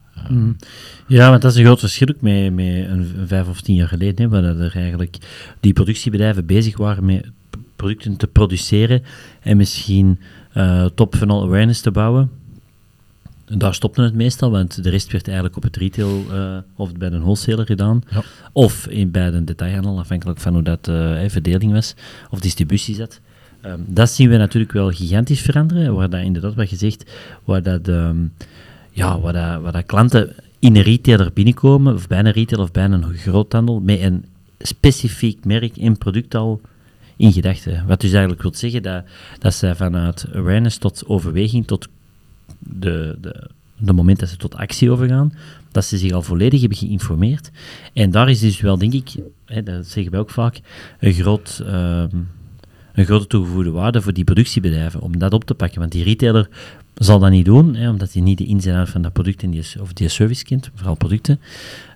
Ja, 1.07 1.29
want 1.29 1.41
dat 1.41 1.51
is 1.51 1.57
een 1.57 1.65
groot 1.65 1.79
verschil 1.79 2.13
met, 2.19 2.53
met 2.53 2.65
een, 2.65 3.13
vijf 3.25 3.47
of 3.47 3.61
tien 3.61 3.75
jaar 3.75 3.87
geleden, 3.87 4.29
waar 4.29 4.43
er 4.43 4.75
eigenlijk 4.75 5.17
die 5.59 5.73
productiebedrijven 5.73 6.45
bezig 6.45 6.77
waren 6.77 7.05
met 7.05 7.31
producten 7.75 8.17
te 8.17 8.27
produceren 8.27 9.03
en 9.41 9.57
misschien 9.57 10.19
uh, 10.57 10.85
top 10.85 11.15
funnel 11.15 11.43
awareness 11.43 11.81
te 11.81 11.91
bouwen. 11.91 12.29
Daar 13.55 13.73
stopte 13.73 14.01
het 14.01 14.13
meestal, 14.13 14.51
want 14.51 14.83
de 14.83 14.89
rest 14.89 15.11
werd 15.11 15.25
eigenlijk 15.25 15.57
op 15.57 15.63
het 15.63 15.75
retail 15.75 16.23
uh, 16.31 16.57
of 16.75 16.93
bij 16.93 17.11
een 17.11 17.21
wholesaler 17.21 17.65
gedaan. 17.65 18.01
Ja. 18.09 18.23
Of 18.51 18.87
in, 18.87 19.11
bij 19.11 19.31
de 19.31 19.43
detailhandel, 19.43 19.99
afhankelijk 19.99 20.39
van 20.39 20.53
hoe 20.53 20.63
dat 20.63 20.87
uh, 20.87 21.19
verdeling 21.27 21.71
was, 21.71 21.95
of 22.29 22.39
distributie 22.39 22.95
zat. 22.95 23.19
Um, 23.65 23.85
dat 23.87 24.09
zien 24.09 24.29
we 24.29 24.37
natuurlijk 24.37 24.71
wel 24.71 24.91
gigantisch 24.91 25.41
veranderen, 25.41 25.95
waar 25.95 26.09
dat 26.09 26.21
inderdaad 26.21 26.55
wat 26.55 26.69
gezegd, 26.69 27.11
waar 27.43 27.63
dat, 27.63 27.87
um, 27.87 28.33
ja, 28.91 29.19
waar 29.19 29.33
dat, 29.33 29.61
waar 29.61 29.71
dat 29.71 29.85
klanten 29.85 30.35
in 30.59 30.75
een 30.75 30.81
retailer 30.81 31.31
binnenkomen, 31.33 31.93
of 31.93 32.07
bij 32.07 32.19
een 32.19 32.31
retailer 32.31 32.65
of 32.65 32.71
bij 32.71 32.85
een 32.85 33.13
groothandel, 33.13 33.79
met 33.79 34.01
een 34.01 34.25
specifiek 34.59 35.45
merk 35.45 35.77
en 35.77 35.97
product 35.97 36.35
al 36.35 36.61
in 37.15 37.31
gedachten. 37.31 37.83
Wat 37.87 38.01
dus 38.01 38.11
eigenlijk 38.11 38.41
wil 38.41 38.55
zeggen 38.55 38.83
dat, 38.83 39.03
dat 39.39 39.53
zij 39.53 39.75
vanuit 39.75 40.25
awareness 40.33 40.77
tot 40.77 41.03
overweging, 41.05 41.67
tot 41.67 41.87
de, 42.59 43.17
de, 43.21 43.49
de 43.77 43.93
moment 43.93 44.19
dat 44.19 44.29
ze 44.29 44.37
tot 44.37 44.55
actie 44.55 44.91
overgaan, 44.91 45.33
dat 45.71 45.85
ze 45.85 45.97
zich 45.97 46.11
al 46.11 46.21
volledig 46.21 46.59
hebben 46.59 46.77
geïnformeerd. 46.77 47.51
En 47.93 48.11
daar 48.11 48.29
is 48.29 48.39
dus 48.39 48.61
wel, 48.61 48.77
denk 48.77 48.93
ik, 48.93 49.15
hè, 49.45 49.63
dat 49.63 49.87
zeggen 49.87 50.11
wij 50.11 50.21
ook 50.21 50.29
vaak, 50.29 50.59
een, 50.99 51.13
groot, 51.13 51.63
uh, 51.65 52.03
een 52.93 53.05
grote 53.05 53.27
toegevoegde 53.27 53.71
waarde 53.71 54.01
voor 54.01 54.13
die 54.13 54.23
productiebedrijven 54.23 55.01
om 55.01 55.17
dat 55.17 55.33
op 55.33 55.43
te 55.43 55.53
pakken. 55.53 55.79
Want 55.79 55.91
die 55.91 56.03
retailer 56.03 56.49
zal 56.93 57.19
dat 57.19 57.29
niet 57.29 57.45
doen, 57.45 57.75
hè, 57.75 57.89
omdat 57.89 58.13
hij 58.13 58.21
niet 58.21 58.37
de 58.37 58.45
ins 58.45 58.65
en 58.65 58.87
van 58.87 59.01
dat 59.01 59.13
product 59.13 59.43
en 59.43 59.49
die, 59.49 59.63
of 59.81 59.93
die 59.93 60.07
service 60.09 60.43
kent, 60.43 60.69
vooral 60.75 60.95
producten. 60.95 61.39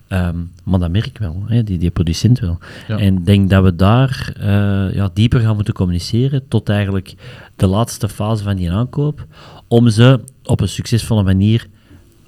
Um, 0.10 0.52
maar 0.64 0.80
dat 0.80 0.92
merk 0.92 1.06
ik 1.06 1.18
wel, 1.18 1.44
hè, 1.46 1.64
die, 1.64 1.78
die 1.78 1.90
producent 1.90 2.40
wel. 2.40 2.58
En 2.88 3.18
ik 3.18 3.26
denk 3.26 3.50
dat 3.50 3.64
we 3.64 3.76
daar 3.76 4.34
uh, 4.40 4.94
ja, 4.94 5.10
dieper 5.14 5.40
gaan 5.40 5.56
moeten 5.56 5.74
communiceren 5.74 6.48
tot 6.48 6.70
eigenlijk 6.70 7.14
de 7.56 7.68
laatste 7.68 8.10
fase 8.10 8.44
van 8.44 8.56
die 8.56 8.72
aankoop, 8.72 9.26
om 9.68 9.90
ze 9.90 10.20
op 10.44 10.62
een 10.62 10.70
succesvolle 10.70 11.24
manier 11.24 11.68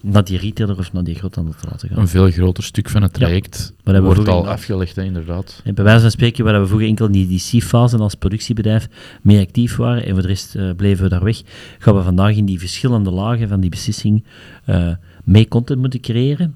naar 0.02 0.24
die 0.24 0.38
retailer 0.38 0.78
of 0.78 0.94
naar 0.94 1.04
die 1.04 1.16
groothandel 1.16 1.54
te 1.54 1.68
laten 1.70 1.90
gaan. 1.90 1.98
Een 1.98 2.08
veel 2.08 2.32
groter 2.32 2.64
stuk 2.64 2.90
van 2.90 3.02
het 3.02 3.14
traject 3.14 3.74
ja, 3.84 4.02
wordt 4.02 4.28
al 4.28 4.48
afgelegd, 4.48 4.96
hè, 4.96 5.04
inderdaad. 5.04 5.62
En 5.64 5.76
bij 5.76 5.84
wijze 5.84 6.02
van 6.02 6.12
spreken, 6.12 6.44
waar 6.44 6.62
we 6.62 6.68
vroeger 6.68 6.88
enkel 6.88 7.06
in 7.06 7.12
die, 7.12 7.28
die 7.28 7.60
C-fase 7.60 7.98
als 7.98 8.16
productiebedrijf 8.16 8.88
mee 9.22 9.42
actief 9.42 9.76
waren 9.76 10.06
en 10.06 10.14
voor 10.14 10.22
de 10.22 10.28
rest 10.28 10.56
uh, 10.56 10.72
bleven 10.76 11.04
we 11.04 11.10
daar 11.10 11.24
weg, 11.24 11.42
gaan 11.80 11.96
we 11.96 12.02
vandaag 12.02 12.36
in 12.36 12.46
die 12.46 12.60
verschillende 12.60 13.12
lagen 13.12 13.48
van 13.48 13.60
die 13.60 13.70
beslissing 13.70 14.24
uh, 14.66 14.92
mee 15.24 15.48
content 15.48 15.80
moeten 15.80 16.00
creëren 16.00 16.56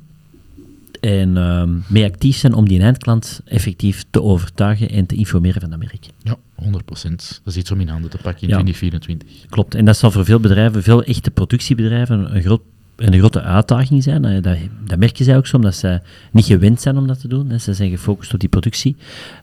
en 1.00 1.36
uh, 1.36 1.64
mee 1.88 2.06
actief 2.06 2.38
zijn 2.38 2.54
om 2.54 2.68
die 2.68 2.82
eindklant 2.82 3.42
effectief 3.46 4.06
te 4.10 4.22
overtuigen 4.22 4.90
en 4.90 5.06
te 5.06 5.16
informeren 5.16 5.62
van 5.62 5.70
dat 5.70 5.80
merk. 5.80 6.06
Ja, 6.24 6.38
100%. 6.64 6.70
Dat 6.84 7.42
is 7.44 7.58
iets 7.58 7.72
om 7.72 7.80
in 7.80 7.88
handen 7.88 8.10
te 8.10 8.18
pakken 8.18 8.42
in 8.42 8.48
2024. 8.48 9.50
Klopt, 9.50 9.76
en 9.76 9.86
dat 9.86 9.98
zal 9.98 10.12
voor 10.12 10.26
veel 10.26 10.40
bedrijven, 10.40 10.84
veel 10.84 11.04
echte 11.04 11.32
productiebedrijven, 11.32 12.36
een, 12.36 12.42
groot, 12.42 12.62
een 12.96 13.14
grote 13.14 13.42
uitdaging 13.42 14.04
zijn. 14.04 14.26
Eh, 14.26 14.42
dat, 14.42 14.58
dat 14.86 15.00
merken 15.00 15.26
zij 15.26 15.38
ook 15.38 15.48
zo, 15.48 15.56
omdat 15.56 15.76
ze 15.76 16.02
niet 16.32 16.46
gewend 16.46 16.82
zijn 16.82 16.98
om 16.98 17.08
dat 17.08 17.20
te 17.20 17.28
doen. 17.28 17.60
Ze 17.60 17.74
zijn 17.74 17.90
gefocust 17.90 18.34
op 18.34 18.40
die 18.40 18.50
productie. 18.50 18.96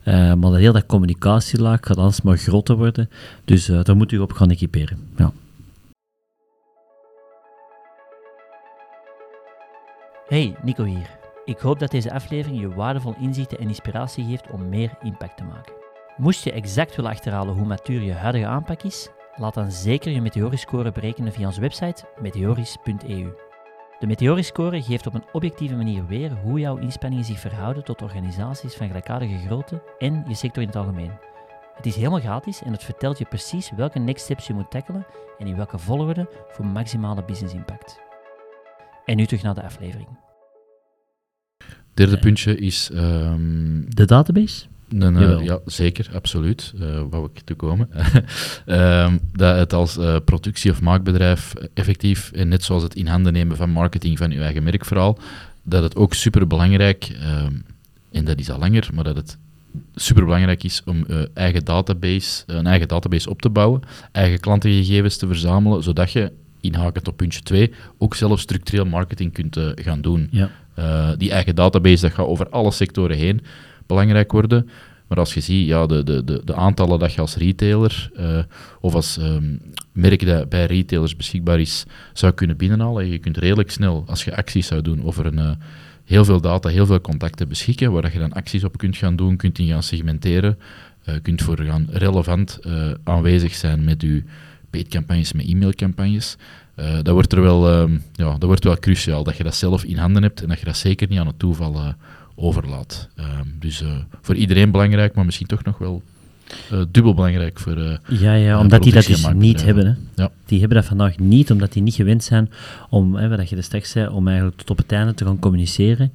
Uh, 0.05 0.13
maar 0.13 0.51
dat 0.51 0.55
heel 0.55 0.73
dat 0.73 0.85
communicatielaag 0.85 1.79
gaat 1.81 1.97
alsmaar 1.97 2.37
groter 2.37 2.75
worden. 2.75 3.09
Dus 3.45 3.69
uh, 3.69 3.83
daar 3.83 3.95
moet 3.95 4.11
u 4.11 4.17
op 4.17 4.31
gaan 4.31 4.51
equiperen. 4.51 4.97
Ja. 5.17 5.31
Hey, 10.27 10.55
Nico 10.63 10.83
hier. 10.83 11.24
Ik 11.45 11.57
hoop 11.57 11.79
dat 11.79 11.91
deze 11.91 12.13
aflevering 12.13 12.59
je 12.61 12.73
waardevol 12.73 13.15
inzichten 13.19 13.59
en 13.59 13.67
inspiratie 13.67 14.25
geeft 14.25 14.49
om 14.49 14.69
meer 14.69 14.97
impact 15.01 15.37
te 15.37 15.43
maken. 15.43 15.73
Moest 16.17 16.43
je 16.43 16.51
exact 16.51 16.95
willen 16.95 17.11
achterhalen 17.11 17.55
hoe 17.55 17.65
matuur 17.65 18.01
je 18.01 18.13
huidige 18.13 18.45
aanpak 18.45 18.83
is, 18.83 19.09
laat 19.35 19.53
dan 19.53 19.71
zeker 19.71 20.11
je 20.11 20.21
Meteoriscore 20.21 20.91
berekenen 20.91 21.33
via 21.33 21.45
onze 21.45 21.61
website 21.61 22.03
meteoris.eu. 22.21 23.33
De 23.99 24.07
Meteoriscore 24.07 24.81
geeft 24.81 25.07
op 25.07 25.13
een 25.13 25.25
objectieve 25.31 25.75
manier 25.75 26.05
weer 26.05 26.31
hoe 26.31 26.59
jouw 26.59 26.77
inspanningen 26.77 27.25
zich 27.25 27.39
verhouden 27.39 27.83
tot 27.83 28.01
organisaties 28.01 28.75
van 28.75 28.87
gelijkaardige 28.87 29.37
grootte 29.37 29.83
en 29.97 30.23
je 30.27 30.35
sector 30.35 30.61
in 30.61 30.67
het 30.67 30.77
algemeen. 30.77 31.11
Het 31.75 31.85
is 31.85 31.95
helemaal 31.95 32.19
gratis 32.19 32.61
en 32.61 32.71
het 32.71 32.83
vertelt 32.83 33.17
je 33.17 33.25
precies 33.25 33.71
welke 33.75 33.99
next 33.99 34.23
steps 34.23 34.47
je 34.47 34.53
moet 34.53 34.71
tackelen 34.71 35.05
en 35.37 35.47
in 35.47 35.55
welke 35.55 35.77
volgorde 35.77 36.29
voor 36.47 36.65
maximale 36.65 37.23
business 37.23 37.53
impact. 37.53 37.99
En 39.05 39.15
nu 39.17 39.25
terug 39.25 39.43
naar 39.43 39.55
de 39.55 39.63
aflevering. 39.63 40.24
Derde 41.95 42.17
puntje 42.17 42.57
is... 42.57 42.89
Um, 42.93 43.85
de 43.89 44.05
database? 44.05 44.65
uh, 45.17 45.43
ja, 45.43 45.59
zeker, 45.65 46.09
absoluut. 46.13 46.73
Uh, 46.81 47.01
wou 47.09 47.29
ik 47.33 47.39
toekomen. 47.39 47.89
um, 48.65 49.19
dat 49.33 49.57
het 49.57 49.73
als 49.73 49.97
uh, 49.97 50.15
productie- 50.25 50.71
of 50.71 50.81
maakbedrijf 50.81 51.53
effectief, 51.73 52.31
en 52.31 52.47
net 52.47 52.63
zoals 52.63 52.83
het 52.83 52.95
in 52.95 53.07
handen 53.07 53.33
nemen 53.33 53.57
van 53.57 53.69
marketing 53.69 54.17
van 54.17 54.31
uw 54.31 54.41
eigen 54.41 54.63
merkverhaal, 54.63 55.17
dat 55.63 55.83
het 55.83 55.95
ook 55.95 56.13
superbelangrijk, 56.13 57.17
um, 57.43 57.63
en 58.11 58.25
dat 58.25 58.39
is 58.39 58.51
al 58.51 58.59
langer, 58.59 58.89
maar 58.93 59.03
dat 59.03 59.15
het 59.15 59.37
superbelangrijk 59.95 60.63
is 60.63 60.81
om 60.85 61.05
eigen 61.33 61.65
database, 61.65 62.43
een 62.45 62.67
eigen 62.67 62.87
database 62.87 63.29
op 63.29 63.41
te 63.41 63.49
bouwen, 63.49 63.81
eigen 64.11 64.39
klantengegevens 64.39 65.17
te 65.17 65.27
verzamelen, 65.27 65.83
zodat 65.83 66.11
je, 66.11 66.31
inhakend 66.61 67.07
op 67.07 67.17
puntje 67.17 67.41
2, 67.41 67.73
ook 67.97 68.15
zelf 68.15 68.39
structureel 68.39 68.85
marketing 68.85 69.33
kunt 69.33 69.57
gaan 69.75 70.01
doen. 70.01 70.27
Ja. 70.31 70.51
Uh, 70.79 71.09
die 71.17 71.31
eigen 71.31 71.55
database, 71.55 72.01
dat 72.01 72.13
gaat 72.13 72.25
over 72.25 72.49
alle 72.49 72.71
sectoren 72.71 73.17
heen 73.17 73.41
belangrijk 73.85 74.31
worden. 74.31 74.69
Maar 75.07 75.17
als 75.17 75.33
je 75.33 75.39
ziet, 75.39 75.67
ja, 75.67 75.85
de, 75.85 76.03
de, 76.03 76.23
de, 76.23 76.41
de 76.45 76.55
aantallen 76.55 76.99
dat 76.99 77.13
je 77.13 77.21
als 77.21 77.35
retailer 77.35 78.09
uh, 78.19 78.39
of 78.81 78.95
als 78.95 79.17
um, 79.17 79.61
merk 79.91 80.25
dat 80.25 80.49
bij 80.49 80.65
retailers 80.65 81.15
beschikbaar 81.15 81.59
is, 81.59 81.85
zou 82.13 82.33
kunnen 82.33 82.57
binnenhalen. 82.57 83.07
Je 83.07 83.17
kunt 83.17 83.37
redelijk 83.37 83.71
snel, 83.71 84.03
als 84.07 84.23
je 84.23 84.35
acties 84.35 84.67
zou 84.67 84.81
doen 84.81 85.03
over 85.03 85.25
een, 85.25 85.37
uh, 85.37 85.51
heel 86.05 86.25
veel 86.25 86.41
data, 86.41 86.69
heel 86.69 86.85
veel 86.85 87.01
contacten 87.01 87.47
beschikken, 87.47 87.91
waar 87.91 88.13
je 88.13 88.19
dan 88.19 88.33
acties 88.33 88.63
op 88.63 88.77
kunt 88.77 88.97
gaan 88.97 89.15
doen, 89.15 89.35
kunt 89.35 89.55
die 89.55 89.71
gaan 89.71 89.83
segmenteren. 89.83 90.57
eh, 91.03 91.15
kunt 91.21 91.41
voor 91.41 91.59
gaan 91.61 91.87
relevant 91.91 92.59
eh, 92.59 92.91
aanwezig 93.03 93.55
zijn 93.55 93.83
met 93.83 94.01
uw 94.01 94.21
paid-campagnes, 94.69 95.33
met 95.33 95.45
e-mailcampagnes. 95.45 96.37
Uh, 96.79 96.93
dat, 96.93 97.13
wordt 97.13 97.33
er 97.33 97.41
wel, 97.41 97.69
ehm, 97.69 97.97
ja, 98.13 98.31
dat 98.31 98.43
wordt 98.43 98.63
wel 98.63 98.77
cruciaal, 98.77 99.23
dat 99.23 99.37
je 99.37 99.43
dat 99.43 99.55
zelf 99.55 99.83
in 99.83 99.97
handen 99.97 100.23
hebt 100.23 100.41
en 100.41 100.47
dat 100.47 100.59
je 100.59 100.65
dat 100.65 100.77
zeker 100.77 101.07
niet 101.07 101.19
aan 101.19 101.27
het 101.27 101.39
toeval 101.39 101.93
overlaat. 102.35 103.09
Ehm, 103.15 103.45
dus 103.59 103.83
voor 104.21 104.35
iedereen 104.35 104.71
belangrijk, 104.71 105.15
maar 105.15 105.25
misschien 105.25 105.47
toch 105.47 105.63
nog 105.63 105.77
wel 105.77 106.01
dubbel 106.91 107.13
belangrijk 107.13 107.59
voor. 107.59 107.99
ja, 108.09 108.33
ja 108.33 108.59
omdat 108.59 108.83
die 108.83 108.93
dat 108.93 109.05
dus 109.05 109.33
niet 109.33 109.63
hebben. 109.63 109.85
Hè. 109.85 110.23
Ja. 110.23 110.31
Die 110.45 110.59
hebben 110.59 110.77
dat 110.77 110.87
vandaag 110.87 111.19
niet, 111.19 111.51
omdat 111.51 111.73
die 111.73 111.83
niet 111.83 111.95
gewend 111.95 112.23
zijn 112.23 112.49
om, 112.89 113.15
hè, 113.15 113.37
wat 113.37 113.49
je 113.49 113.55
er 113.55 113.63
straks 113.63 113.91
zei, 113.91 114.07
om 114.07 114.27
eigenlijk 114.27 114.57
tot 114.57 114.69
op 114.69 114.77
het 114.77 114.91
einde 114.91 115.13
te 115.13 115.25
gaan 115.25 115.39
communiceren. 115.39 116.13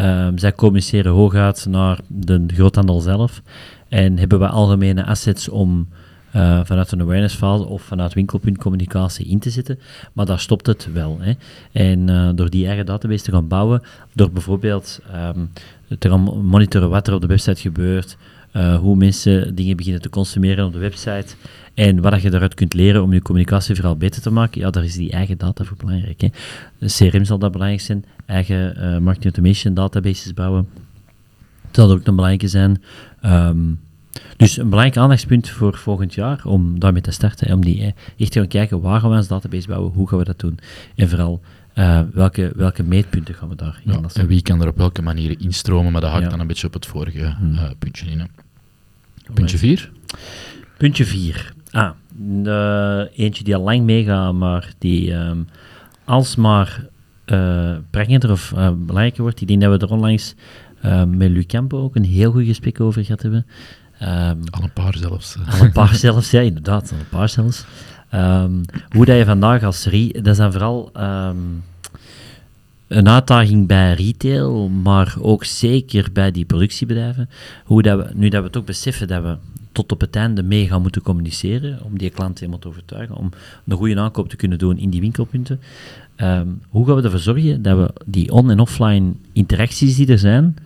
Um, 0.00 0.38
zij 0.38 0.52
communiceren 0.52 1.12
hooguit 1.12 1.66
naar 1.68 1.98
de 2.08 2.44
groothandel 2.46 3.00
zelf 3.00 3.42
en 3.88 4.18
hebben 4.18 4.38
we 4.38 4.48
algemene 4.48 5.04
assets 5.04 5.48
om 5.48 5.88
uh, 6.36 6.60
vanuit 6.64 6.92
een 6.92 7.00
awareness 7.00 7.34
fase 7.34 7.64
of 7.64 7.82
vanuit 7.82 8.14
winkelpuntcommunicatie 8.14 9.26
in 9.26 9.38
te 9.38 9.50
zetten. 9.50 9.78
Maar 10.12 10.26
daar 10.26 10.40
stopt 10.40 10.66
het 10.66 10.88
wel. 10.92 11.18
Hè. 11.20 11.32
En 11.72 12.08
uh, 12.08 12.30
door 12.34 12.50
die 12.50 12.66
eigen 12.66 12.86
database 12.86 13.24
te 13.24 13.30
gaan 13.30 13.48
bouwen, 13.48 13.82
door 14.12 14.30
bijvoorbeeld 14.30 15.00
um, 15.36 15.50
te 15.98 16.08
gaan 16.08 16.46
monitoren 16.46 16.90
wat 16.90 17.08
er 17.08 17.14
op 17.14 17.20
de 17.20 17.26
website 17.26 17.60
gebeurt, 17.60 18.16
uh, 18.52 18.76
hoe 18.76 18.96
mensen 18.96 19.54
dingen 19.54 19.76
beginnen 19.76 20.02
te 20.02 20.10
consumeren 20.10 20.66
op 20.66 20.72
de 20.72 20.78
website 20.78 21.34
en 21.74 22.00
wat 22.00 22.22
je 22.22 22.30
daaruit 22.30 22.54
kunt 22.54 22.74
leren 22.74 23.02
om 23.02 23.12
je 23.12 23.22
communicatie 23.22 23.74
vooral 23.74 23.96
beter 23.96 24.22
te 24.22 24.30
maken, 24.30 24.60
ja, 24.60 24.70
daar 24.70 24.84
is 24.84 24.94
die 24.94 25.10
eigen 25.10 25.38
data 25.38 25.64
voor 25.64 25.76
belangrijk. 25.76 26.20
Hè. 26.20 26.28
CRM 26.86 27.24
zal 27.24 27.38
dat 27.38 27.52
belangrijk 27.52 27.82
zijn, 27.82 28.04
eigen 28.26 29.02
marketing 29.02 29.34
automation 29.34 29.74
databases 29.74 30.34
bouwen. 30.34 30.68
Dat 31.70 31.74
zal 31.74 31.90
ook 31.90 32.06
een 32.06 32.14
belangrijke 32.14 32.48
zijn. 32.48 32.82
Um, 33.24 33.80
dus 34.36 34.56
een 34.56 34.68
belangrijk 34.68 34.96
aandachtspunt 34.96 35.48
voor 35.48 35.76
volgend 35.76 36.14
jaar 36.14 36.40
om 36.44 36.78
daarmee 36.78 37.02
te 37.02 37.10
starten. 37.10 37.52
Om 37.52 37.64
die, 37.64 37.94
echt 38.16 38.32
te 38.32 38.38
gaan 38.38 38.48
kijken 38.48 38.80
waar 38.80 39.00
gaan 39.00 39.10
we 39.10 39.16
ons 39.16 39.28
database 39.28 39.68
bouwen, 39.68 39.92
hoe 39.92 40.08
gaan 40.08 40.18
we 40.18 40.24
dat 40.24 40.38
doen. 40.38 40.58
En 40.94 41.08
vooral 41.08 41.40
uh, 41.74 42.00
welke, 42.12 42.52
welke 42.56 42.82
meetpunten 42.82 43.34
gaan 43.34 43.48
we 43.48 43.54
daar 43.54 43.80
ja, 43.84 44.00
En 44.12 44.26
wie 44.26 44.42
kan 44.42 44.62
er 44.62 44.68
op 44.68 44.76
welke 44.76 45.02
manier 45.02 45.40
instromen, 45.40 45.92
maar 45.92 46.00
dat 46.00 46.10
hakt 46.10 46.30
dan 46.30 46.40
een 46.40 46.46
beetje 46.46 46.66
op 46.66 46.72
het 46.72 46.86
vorige 46.86 47.34
hmm. 47.38 47.52
uh, 47.52 47.70
puntje 47.78 48.06
in. 48.06 48.20
Hè. 48.20 48.26
Puntje 49.34 49.58
4? 49.58 49.90
Puntje 50.76 51.04
4. 51.04 51.54
Ah, 51.70 51.90
eentje 53.14 53.44
die 53.44 53.56
al 53.56 53.62
lang 53.62 53.82
meegaat, 53.82 54.34
maar 54.34 54.72
die 54.78 55.12
um, 55.12 55.48
alsmaar 56.04 56.86
prangender 57.90 58.30
of 58.30 58.52
belangrijker 58.54 59.22
wordt. 59.22 59.40
Ik 59.40 59.48
denk 59.48 59.60
dat 59.60 59.80
we 59.80 59.86
er 59.86 59.92
onlangs 59.92 60.34
met 61.06 61.30
Luc 61.30 61.46
Campo 61.46 61.82
ook 61.82 61.96
een 61.96 62.04
heel 62.04 62.32
goed 62.32 62.46
gesprek 62.46 62.80
over 62.80 63.04
gehad 63.04 63.22
hebben. 63.22 63.46
Um, 64.02 64.40
al 64.50 64.62
een 64.62 64.72
paar 64.72 64.96
zelfs. 64.96 65.36
Al 65.50 65.60
een 65.60 65.72
paar 65.72 65.94
zelfs, 66.06 66.30
ja, 66.30 66.40
inderdaad, 66.40 66.92
al 66.92 66.98
een 66.98 67.08
paar 67.08 67.28
zelfs. 67.28 67.64
Um, 68.14 68.60
hoe 68.90 69.04
dat 69.04 69.16
je 69.16 69.24
vandaag 69.24 69.62
als 69.62 69.86
re... 69.86 70.08
Dat 70.12 70.26
is 70.26 70.36
dan 70.36 70.52
vooral 70.52 70.90
um, 70.96 71.64
een 72.88 73.08
uitdaging 73.08 73.66
bij 73.66 73.94
retail, 73.94 74.68
maar 74.68 75.14
ook 75.20 75.44
zeker 75.44 76.08
bij 76.12 76.30
die 76.30 76.44
productiebedrijven. 76.44 77.30
Hoe 77.64 77.82
dat 77.82 77.98
we, 77.98 78.10
nu 78.14 78.28
dat 78.28 78.42
we 78.42 78.50
toch 78.50 78.64
beseffen 78.64 79.08
dat 79.08 79.22
we 79.22 79.36
tot 79.72 79.92
op 79.92 80.00
het 80.00 80.16
einde 80.16 80.42
mee 80.42 80.66
gaan 80.66 80.82
moeten 80.82 81.02
communiceren, 81.02 81.82
om 81.82 81.98
die 81.98 82.10
klant 82.10 82.38
helemaal 82.38 82.60
te 82.60 82.68
overtuigen, 82.68 83.16
om 83.16 83.30
een 83.66 83.76
goede 83.76 84.00
aankoop 84.00 84.28
te 84.28 84.36
kunnen 84.36 84.58
doen 84.58 84.78
in 84.78 84.90
die 84.90 85.00
winkelpunten. 85.00 85.60
Um, 86.16 86.60
hoe 86.68 86.86
gaan 86.86 86.96
we 86.96 87.02
ervoor 87.02 87.18
zorgen 87.18 87.62
dat 87.62 87.76
we 87.76 87.90
die 88.06 88.32
on- 88.32 88.50
en 88.50 88.60
offline 88.60 89.12
interacties 89.32 89.96
die 89.96 90.06
er 90.06 90.18
zijn, 90.18 90.56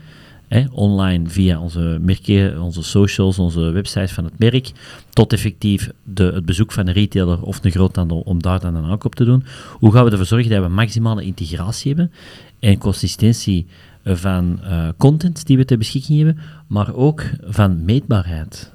online 0.73 1.29
via 1.29 1.61
onze 1.61 1.99
merken, 2.01 2.63
onze 2.63 2.83
socials, 2.83 3.39
onze 3.39 3.61
website 3.61 4.15
van 4.15 4.25
het 4.25 4.39
merk, 4.39 4.71
tot 5.11 5.33
effectief 5.33 5.91
de, 6.05 6.25
het 6.25 6.45
bezoek 6.45 6.73
van 6.73 6.87
een 6.87 6.93
retailer 6.93 7.43
of 7.43 7.65
een 7.65 7.71
groothandel 7.71 8.21
om 8.21 8.43
daar 8.43 8.61
dan 8.61 8.75
een 8.75 8.91
aankoop 8.91 9.15
te 9.15 9.25
doen. 9.25 9.45
Hoe 9.73 9.93
gaan 9.93 10.05
we 10.05 10.11
ervoor 10.11 10.27
zorgen 10.27 10.51
dat 10.51 10.63
we 10.63 10.69
maximale 10.69 11.25
integratie 11.25 11.95
hebben 11.95 12.13
en 12.61 12.79
consistentie 12.79 13.67
van 14.05 14.61
uh, 14.63 14.89
content 14.97 15.47
die 15.47 15.57
we 15.57 15.65
ter 15.65 15.79
beschikking 15.79 16.19
hebben, 16.19 16.43
maar 16.67 16.95
ook 16.95 17.23
van 17.45 17.85
meetbaarheid. 17.85 18.73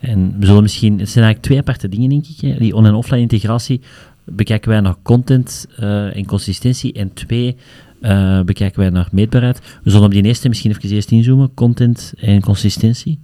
En 0.00 0.34
we 0.38 0.46
zullen 0.46 0.62
misschien, 0.62 0.98
het 0.98 1.08
zijn 1.08 1.24
eigenlijk 1.24 1.42
twee 1.44 1.58
aparte 1.58 1.88
dingen, 1.88 2.08
denk 2.08 2.26
ik. 2.26 2.40
Hè. 2.40 2.58
Die 2.58 2.74
on- 2.74 2.86
en 2.86 2.94
offline 2.94 3.20
integratie 3.20 3.80
bekijken 4.24 4.70
wij 4.70 4.80
naar 4.80 4.94
content 5.02 5.66
uh, 5.80 6.16
en 6.16 6.26
consistentie. 6.26 6.92
En 6.92 7.12
twee, 7.12 7.56
uh, 8.04 8.40
bekijken 8.42 8.80
wij 8.80 8.90
naar 8.90 9.08
meetbaarheid. 9.12 9.60
We 9.82 9.90
zullen 9.90 10.06
op 10.06 10.12
die 10.12 10.22
eerste 10.22 10.48
misschien 10.48 10.70
even 10.70 10.90
eerst 10.90 11.10
inzoomen, 11.10 11.54
content 11.54 12.12
en 12.16 12.40
consistentie. 12.40 13.18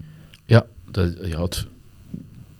Ja, 0.46 0.66
dat, 0.90 1.12
ja 1.22 1.42
het, 1.42 1.66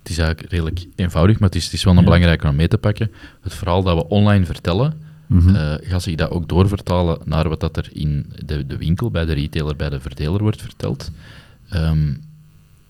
het, 0.02 0.11
is 0.11 0.18
eigenlijk 0.18 0.50
redelijk 0.50 0.87
eenvoudig, 0.94 1.38
maar 1.38 1.48
het 1.48 1.59
is, 1.59 1.64
het 1.64 1.72
is 1.72 1.85
wel 1.85 1.96
een 1.96 2.04
belangrijke 2.04 2.48
om 2.48 2.56
mee 2.56 2.68
te 2.68 2.78
pakken. 2.78 3.11
Het 3.40 3.54
verhaal 3.54 3.83
dat 3.83 3.96
we 3.96 4.09
online 4.09 4.44
vertellen, 4.44 4.94
mm 5.26 5.38
-hmm. 5.38 5.54
uh, 5.54 5.74
gaat 5.80 6.02
zich 6.02 6.14
dat 6.14 6.30
ook 6.30 6.48
doorvertalen 6.48 7.18
naar 7.24 7.48
wat 7.48 7.61
dat 7.61 7.76
er 7.76 7.88
in 7.92 8.33
de, 8.44 8.66
de 8.66 8.76
winkel, 8.76 9.11
bij 9.11 9.24
de 9.24 9.33
retailer, 9.33 9.76
bij 9.76 9.88
de 9.88 10.00
verdeler 10.00 10.42
wordt 10.42 10.62
verteld. 10.62 11.11
Um, 11.74 12.20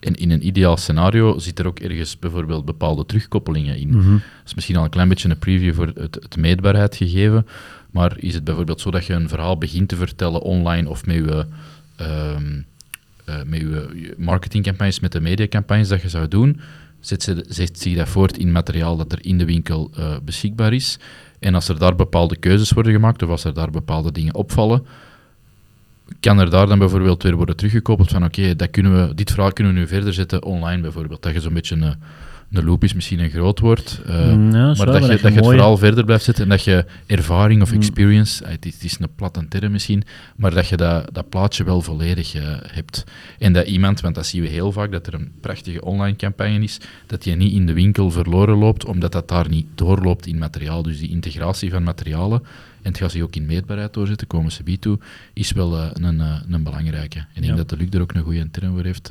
en 0.00 0.14
in 0.14 0.30
een 0.30 0.46
ideaal 0.46 0.76
scenario 0.76 1.38
zit 1.38 1.58
er 1.58 1.66
ook 1.66 1.78
ergens 1.78 2.18
bijvoorbeeld 2.18 2.64
bepaalde 2.64 3.06
terugkoppelingen 3.06 3.76
in. 3.76 3.88
Mm 3.88 4.12
Dat 4.12 4.46
is 4.46 4.54
misschien 4.54 4.76
al 4.76 4.84
een 4.84 4.90
klein 4.90 5.08
beetje 5.08 5.28
een 5.28 5.38
preview 5.38 5.74
voor 5.74 5.86
het, 5.94 6.14
het 6.14 6.36
meetbaarheid 6.36 6.96
gegeven. 6.96 7.46
Maar 7.90 8.18
is 8.18 8.34
het 8.34 8.44
bijvoorbeeld 8.44 8.80
zo 8.80 8.90
dat 8.90 9.06
je 9.06 9.12
een 9.12 9.28
verhaal 9.28 9.58
begint 9.58 9.88
te 9.88 9.96
vertellen 9.96 10.40
online 10.42 10.88
of 10.88 11.06
met 11.06 11.16
je, 11.16 11.46
um, 12.00 12.64
uh, 13.28 13.42
met 13.46 14.18
marketingcampagnes, 14.18 15.00
met 15.00 15.12
de 15.12 15.20
mediacampagnes 15.20 15.88
dat 15.88 16.02
je 16.02 16.08
zou 16.08 16.28
doen, 16.28 16.60
zet, 17.00 17.22
ze, 17.22 17.44
zet 17.48 17.84
je 17.84 17.96
dat 17.96 18.08
voort 18.08 18.38
in 18.38 18.52
materiaal 18.52 18.96
dat 18.96 19.12
er 19.12 19.24
in 19.24 19.38
de 19.38 19.44
winkel 19.44 19.90
uh, 19.98 20.16
beschikbaar 20.24 20.72
is. 20.72 20.98
En 21.38 21.54
als 21.54 21.68
er 21.68 21.78
daar 21.78 21.94
bepaalde 21.94 22.36
keuzes 22.36 22.70
worden 22.70 22.92
gemaakt 22.92 23.22
of 23.22 23.28
als 23.28 23.44
er 23.44 23.54
daar 23.54 23.70
bepaalde 23.70 24.12
dingen 24.12 24.34
opvallen, 24.34 24.86
kan 26.20 26.38
er 26.38 26.50
daar 26.50 26.66
dan 26.66 26.78
bijvoorbeeld 26.78 27.22
weer 27.22 27.36
worden 27.36 27.56
teruggekoppeld 27.56 28.10
van 28.10 28.24
oké, 28.24 28.48
okay, 28.50 28.68
kunnen 28.68 29.08
we 29.08 29.14
dit 29.14 29.30
verhaal 29.30 29.52
kunnen 29.52 29.74
we 29.74 29.78
nu 29.78 29.86
verder 29.86 30.12
zetten 30.12 30.44
online 30.44 30.82
bijvoorbeeld. 30.82 31.22
Dat 31.22 31.32
je 31.32 31.40
zo'n 31.40 31.54
beetje 31.54 31.76
een, 31.76 31.94
een 32.50 32.64
loop 32.64 32.84
is 32.84 32.94
misschien 32.94 33.18
een 33.18 33.30
groot 33.30 33.58
woord, 33.58 34.00
uh, 34.06 34.30
ja, 34.30 34.36
maar 34.36 34.86
dat, 34.86 35.02
je, 35.02 35.08
dat, 35.08 35.20
je, 35.20 35.28
het 35.28 35.46
verhaal 35.46 35.76
verder 35.76 36.04
blijft 36.04 36.24
zetten 36.24 36.44
en 36.44 36.50
dat 36.50 36.64
je 36.64 36.84
ervaring 37.06 37.62
of 37.62 37.72
experience, 37.72 38.44
mm. 38.44 38.50
het, 38.50 38.66
is, 38.66 38.74
het, 38.74 38.84
is, 38.84 38.96
een 39.00 39.14
platte 39.14 39.48
term 39.48 39.72
misschien, 39.72 40.02
maar 40.36 40.54
dat 40.54 40.68
je 40.68 40.76
dat, 40.76 41.14
dat 41.14 41.28
plaatje 41.28 41.64
wel 41.64 41.80
volledig 41.80 42.34
uh, 42.34 42.42
hebt. 42.66 43.04
En 43.38 43.52
dat 43.52 43.66
iemand, 43.66 44.00
want 44.00 44.14
dat 44.14 44.26
zien 44.26 44.42
we 44.42 44.48
heel 44.48 44.72
vaak, 44.72 44.92
dat 44.92 45.06
er 45.06 45.14
een 45.14 45.32
prachtige 45.40 45.84
online 45.84 46.16
campagne 46.16 46.62
is, 46.62 46.80
dat 47.06 47.24
je 47.24 47.34
niet 47.34 47.52
in 47.52 47.66
de 47.66 47.72
winkel 47.72 48.10
verloren 48.10 48.56
loopt, 48.56 48.84
omdat 48.84 49.12
dat 49.12 49.28
daar 49.28 49.48
niet 49.48 49.66
doorloopt 49.74 50.26
in 50.26 50.38
materiaal. 50.38 50.82
Dus 50.82 50.98
die 50.98 51.10
integratie 51.10 51.70
van 51.70 51.82
materialen, 51.82 52.42
en 52.82 52.90
het 52.90 52.98
gaat 52.98 53.10
zich 53.10 53.22
ook 53.22 53.36
in 53.36 53.46
meetbaarheid 53.46 53.94
doorzetten, 53.94 54.26
komen 54.26 54.52
ze 54.52 54.78
toe, 54.78 54.98
is 55.32 55.52
wel 55.52 55.76
uh, 55.76 55.86
een, 55.92 56.20
een 56.50 56.62
belangrijke. 56.62 57.18
En 57.18 57.26
ik 57.34 57.42
denk 57.42 57.56
dat 57.56 57.68
de 57.68 57.76
Luc 57.76 57.88
er 57.90 58.00
ook 58.00 58.12
een 58.12 58.22
goede 58.22 58.50
term 58.50 58.72
voor 58.72 58.84
heeft 58.84 59.10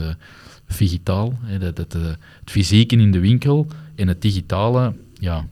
digitaal. 0.77 1.39
Hè, 1.41 1.59
dat, 1.59 1.75
dat, 1.75 1.93
het 1.93 2.17
fysieke 2.45 2.95
in 2.95 3.11
de 3.11 3.19
winkel 3.19 3.67
en 3.95 4.07
het 4.07 4.21
digitale, 4.21 4.93
ja, 5.13 5.45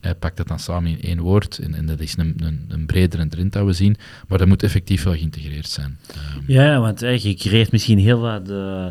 hij 0.00 0.14
pakt 0.14 0.36
dat 0.36 0.48
dan 0.48 0.58
samen 0.58 0.90
in 0.90 1.02
één 1.02 1.20
woord. 1.20 1.58
En, 1.58 1.74
en 1.74 1.86
dat 1.86 2.00
is 2.00 2.16
een, 2.16 2.34
een, 2.38 2.64
een 2.68 2.86
bredere 2.86 3.28
trend 3.28 3.52
dat 3.52 3.66
we 3.66 3.72
zien, 3.72 3.96
maar 4.28 4.38
dat 4.38 4.48
moet 4.48 4.62
effectief 4.62 5.02
wel 5.02 5.14
geïntegreerd 5.14 5.68
zijn. 5.68 5.98
Um, 6.36 6.44
ja, 6.46 6.80
want 6.80 7.00
je 7.00 7.34
creëert 7.34 7.72
misschien 7.72 7.98
heel 7.98 8.20
wat, 8.20 8.50
uh, 8.50 8.86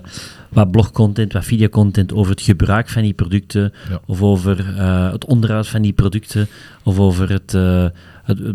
wat 0.50 0.72
blogcontent, 0.72 1.34
wat 1.34 1.46
videocontent 1.46 2.14
over 2.14 2.32
het 2.32 2.42
gebruik 2.42 2.90
van 2.90 3.02
die 3.02 3.14
producten, 3.14 3.74
ja. 3.90 4.02
of 4.06 4.22
over 4.22 4.60
uh, 4.60 5.12
het 5.12 5.26
onderhoud 5.26 5.68
van 5.68 5.82
die 5.82 5.94
producten, 5.94 6.48
of 6.84 7.00
over 7.00 7.30
het, 7.30 7.54
uh, 7.54 7.86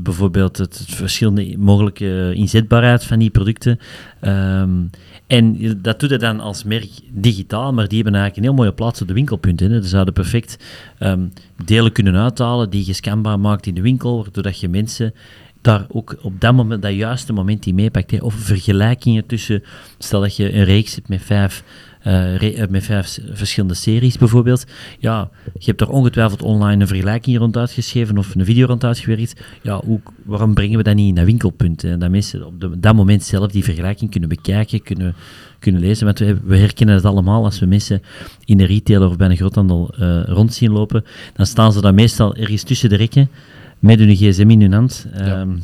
bijvoorbeeld 0.01 0.57
het, 0.57 0.85
verschillende 0.89 1.59
mogelijke 1.59 2.33
inzetbaarheid 2.35 3.05
van 3.05 3.19
die 3.19 3.31
producten. 3.31 3.79
Um, 4.21 4.91
en 5.27 5.79
dat 5.83 6.01
doet 6.01 6.11
het 6.11 6.21
dan 6.21 6.41
als 6.41 6.65
merk 6.65 6.89
digitaal, 7.13 7.73
maar 7.73 7.89
die 7.89 8.03
hebben 8.03 8.21
eigenlijk 8.21 8.37
een 8.37 8.53
heel 8.53 8.63
mooie 8.65 8.77
plaats 8.77 9.01
op 9.01 9.09
de 9.09 9.15
winkelpunten. 9.15 9.71
Hè. 9.71 9.83
Ze 9.83 9.89
zouden 9.89 10.15
perfect 10.15 10.59
um, 11.01 11.33
delen 11.65 11.93
kunnen 11.93 12.17
uithalen 12.17 12.71
die 12.71 12.87
je 12.87 12.93
scanbaar 12.93 13.41
maakt 13.41 13.67
in 13.67 13.75
de 13.75 13.81
winkel, 13.81 14.27
doordat 14.33 14.61
je 14.61 14.69
mensen 14.69 15.15
daar 15.61 15.87
ook 15.89 16.17
op 16.23 16.41
dat 16.41 16.55
moment, 16.55 16.83
dat 16.83 16.95
juiste 16.95 17.33
moment 17.33 17.63
die 17.63 17.75
meepakt. 17.75 18.21
Of 18.21 18.35
vergelijkingen 18.35 19.27
tussen, 19.27 19.63
stel 19.99 20.21
dat 20.21 20.37
je 20.37 20.55
een 20.55 20.65
reeks 20.65 20.95
hebt 20.95 21.09
met 21.09 21.23
vijf 21.23 21.65
uh, 22.07 22.67
met 22.69 22.85
vijf 22.85 23.19
verschillende 23.33 23.75
series 23.75 24.19
bijvoorbeeld. 24.19 24.65
Ja, 24.99 25.31
je 25.59 25.65
hebt 25.65 25.81
er 25.81 25.89
ongetwijfeld 25.89 26.43
online 26.43 26.81
een 26.81 26.89
vergelijking 26.89 27.39
rond 27.39 27.57
uitgeschreven 27.57 28.19
of 28.19 28.35
een 28.35 28.45
video 28.45 28.67
rond 28.67 28.85
uitgewerkt. 28.85 29.41
Ja, 29.63 29.81
hoe, 29.85 30.01
waarom 30.25 30.55
brengen 30.55 30.77
we 30.77 30.83
dat 30.83 30.95
niet 30.95 31.15
naar 31.15 31.25
winkelpunten? 31.25 31.99
Dat 31.99 32.11
mensen 32.11 32.47
op 32.47 32.61
de, 32.61 32.81
dat 32.81 32.95
moment 32.95 33.23
zelf 33.23 33.51
die 33.51 33.65
vergelijking 33.65 34.11
kunnen 34.11 34.29
bekijken, 34.29 34.83
kunnen, 34.83 35.15
kunnen 35.59 35.81
lezen. 35.81 36.05
Want 36.05 36.19
we, 36.19 36.39
we 36.45 36.57
herkennen 36.57 36.95
het 36.95 37.05
allemaal 37.05 37.45
als 37.45 37.59
we 37.59 37.67
mensen 37.67 38.03
in 38.45 38.61
een 38.61 38.67
retailer 38.67 39.09
of 39.09 39.17
bij 39.17 39.31
een 39.31 39.37
groothandel 39.37 39.95
uh, 40.01 40.23
rond 40.25 40.55
zien 40.55 40.73
lopen. 40.73 41.05
Dan 41.35 41.47
staan 41.47 41.73
ze 41.73 41.81
dan 41.81 41.95
meestal 41.95 42.35
ergens 42.35 42.63
tussen 42.63 42.89
de 42.89 42.97
rekken 42.97 43.31
met 43.79 43.99
hun 43.99 44.17
gsm 44.17 44.51
in 44.51 44.61
hun 44.61 44.73
hand. 44.73 45.07
Ja. 45.17 45.41
Um, 45.41 45.63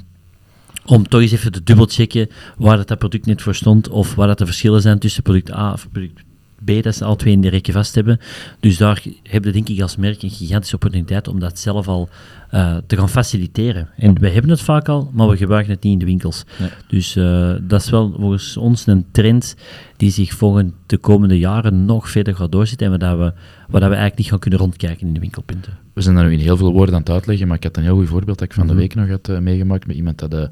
om 0.85 1.09
toch 1.09 1.21
eens 1.21 1.33
even 1.33 1.53
te 1.53 1.63
dubbelchecken 1.63 2.29
waar 2.57 2.77
dat, 2.77 2.89
dat 2.89 2.99
product 2.99 3.27
net 3.27 3.43
voor 3.43 3.55
stond 3.55 3.89
of 3.89 4.15
waar 4.15 4.27
dat 4.27 4.39
de 4.39 4.47
verschillen 4.47 4.83
zijn 4.83 4.99
tussen 4.99 5.23
product 5.23 5.53
A 5.53 5.73
of 5.73 5.89
product 5.93 6.23
B 6.65 6.83
dat 6.83 6.95
ze 6.95 7.05
al 7.05 7.17
twee 7.17 7.33
in 7.33 7.41
de 7.41 7.49
rekken 7.49 7.73
vast 7.73 7.95
hebben. 7.95 8.21
Dus 8.61 8.77
daar 8.77 9.03
hebben 9.23 9.53
we 9.53 9.57
denk 9.57 9.69
ik 9.69 9.83
als 9.83 9.97
merk 9.97 10.23
een 10.23 10.31
gigantische 10.31 10.75
opportuniteit 10.75 11.29
om 11.29 11.41
dat 11.41 11.59
zelf 11.59 11.89
al 11.89 12.09
uh, 12.55 12.77
te 12.87 12.97
gaan 12.97 13.09
faciliteren. 13.09 13.89
En 13.97 14.21
we 14.21 14.29
hebben 14.29 14.51
het 14.51 14.61
vaak 14.61 14.89
al, 14.89 15.11
maar 15.13 15.29
we 15.29 15.37
gebruiken 15.37 15.73
het 15.73 15.83
niet 15.83 15.93
in 15.93 15.99
de 15.99 16.05
winkels. 16.05 16.45
Nee. 16.59 16.69
Dus 16.87 17.17
uh, 17.17 17.55
dat 17.61 17.83
is 17.83 17.91
wel 17.91 18.15
volgens 18.19 18.57
ons 18.57 18.87
een 18.87 19.07
trend 19.11 19.57
die 19.97 20.11
zich 20.11 20.33
volgend 20.33 20.73
de 20.87 20.97
komende 20.97 21.39
jaren 21.39 21.85
nog 21.85 22.11
verder 22.11 22.35
gaat 22.35 22.53
doorzetten 22.53 22.93
en 22.93 22.99
waar, 22.99 23.19
we, 23.19 23.33
waar 23.69 23.81
we 23.81 23.81
eigenlijk 23.81 24.17
niet 24.17 24.29
gaan 24.29 24.39
kunnen 24.39 24.59
rondkijken 24.59 25.07
in 25.07 25.15
de 25.15 25.21
winkelpunten. 25.21 25.79
We 25.93 26.01
zijn 26.01 26.15
daar 26.15 26.25
nu 26.25 26.33
in 26.33 26.39
heel 26.39 26.57
veel 26.57 26.73
woorden 26.73 26.95
aan 26.95 27.01
het 27.01 27.11
uitleggen, 27.11 27.47
maar 27.47 27.57
ik 27.57 27.63
had 27.63 27.77
een 27.77 27.83
heel 27.83 27.97
goed 27.97 28.09
voorbeeld 28.09 28.39
dat 28.39 28.49
ik 28.49 28.55
van 28.55 28.67
de 28.67 28.75
week 28.75 28.95
nog 28.95 29.09
had 29.09 29.29
uh, 29.29 29.39
meegemaakt 29.39 29.87
met 29.87 29.97
iemand 29.97 30.19
dat 30.19 30.31
de 30.31 30.51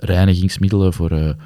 reinigingsmiddelen 0.00 0.92
voor 0.92 1.36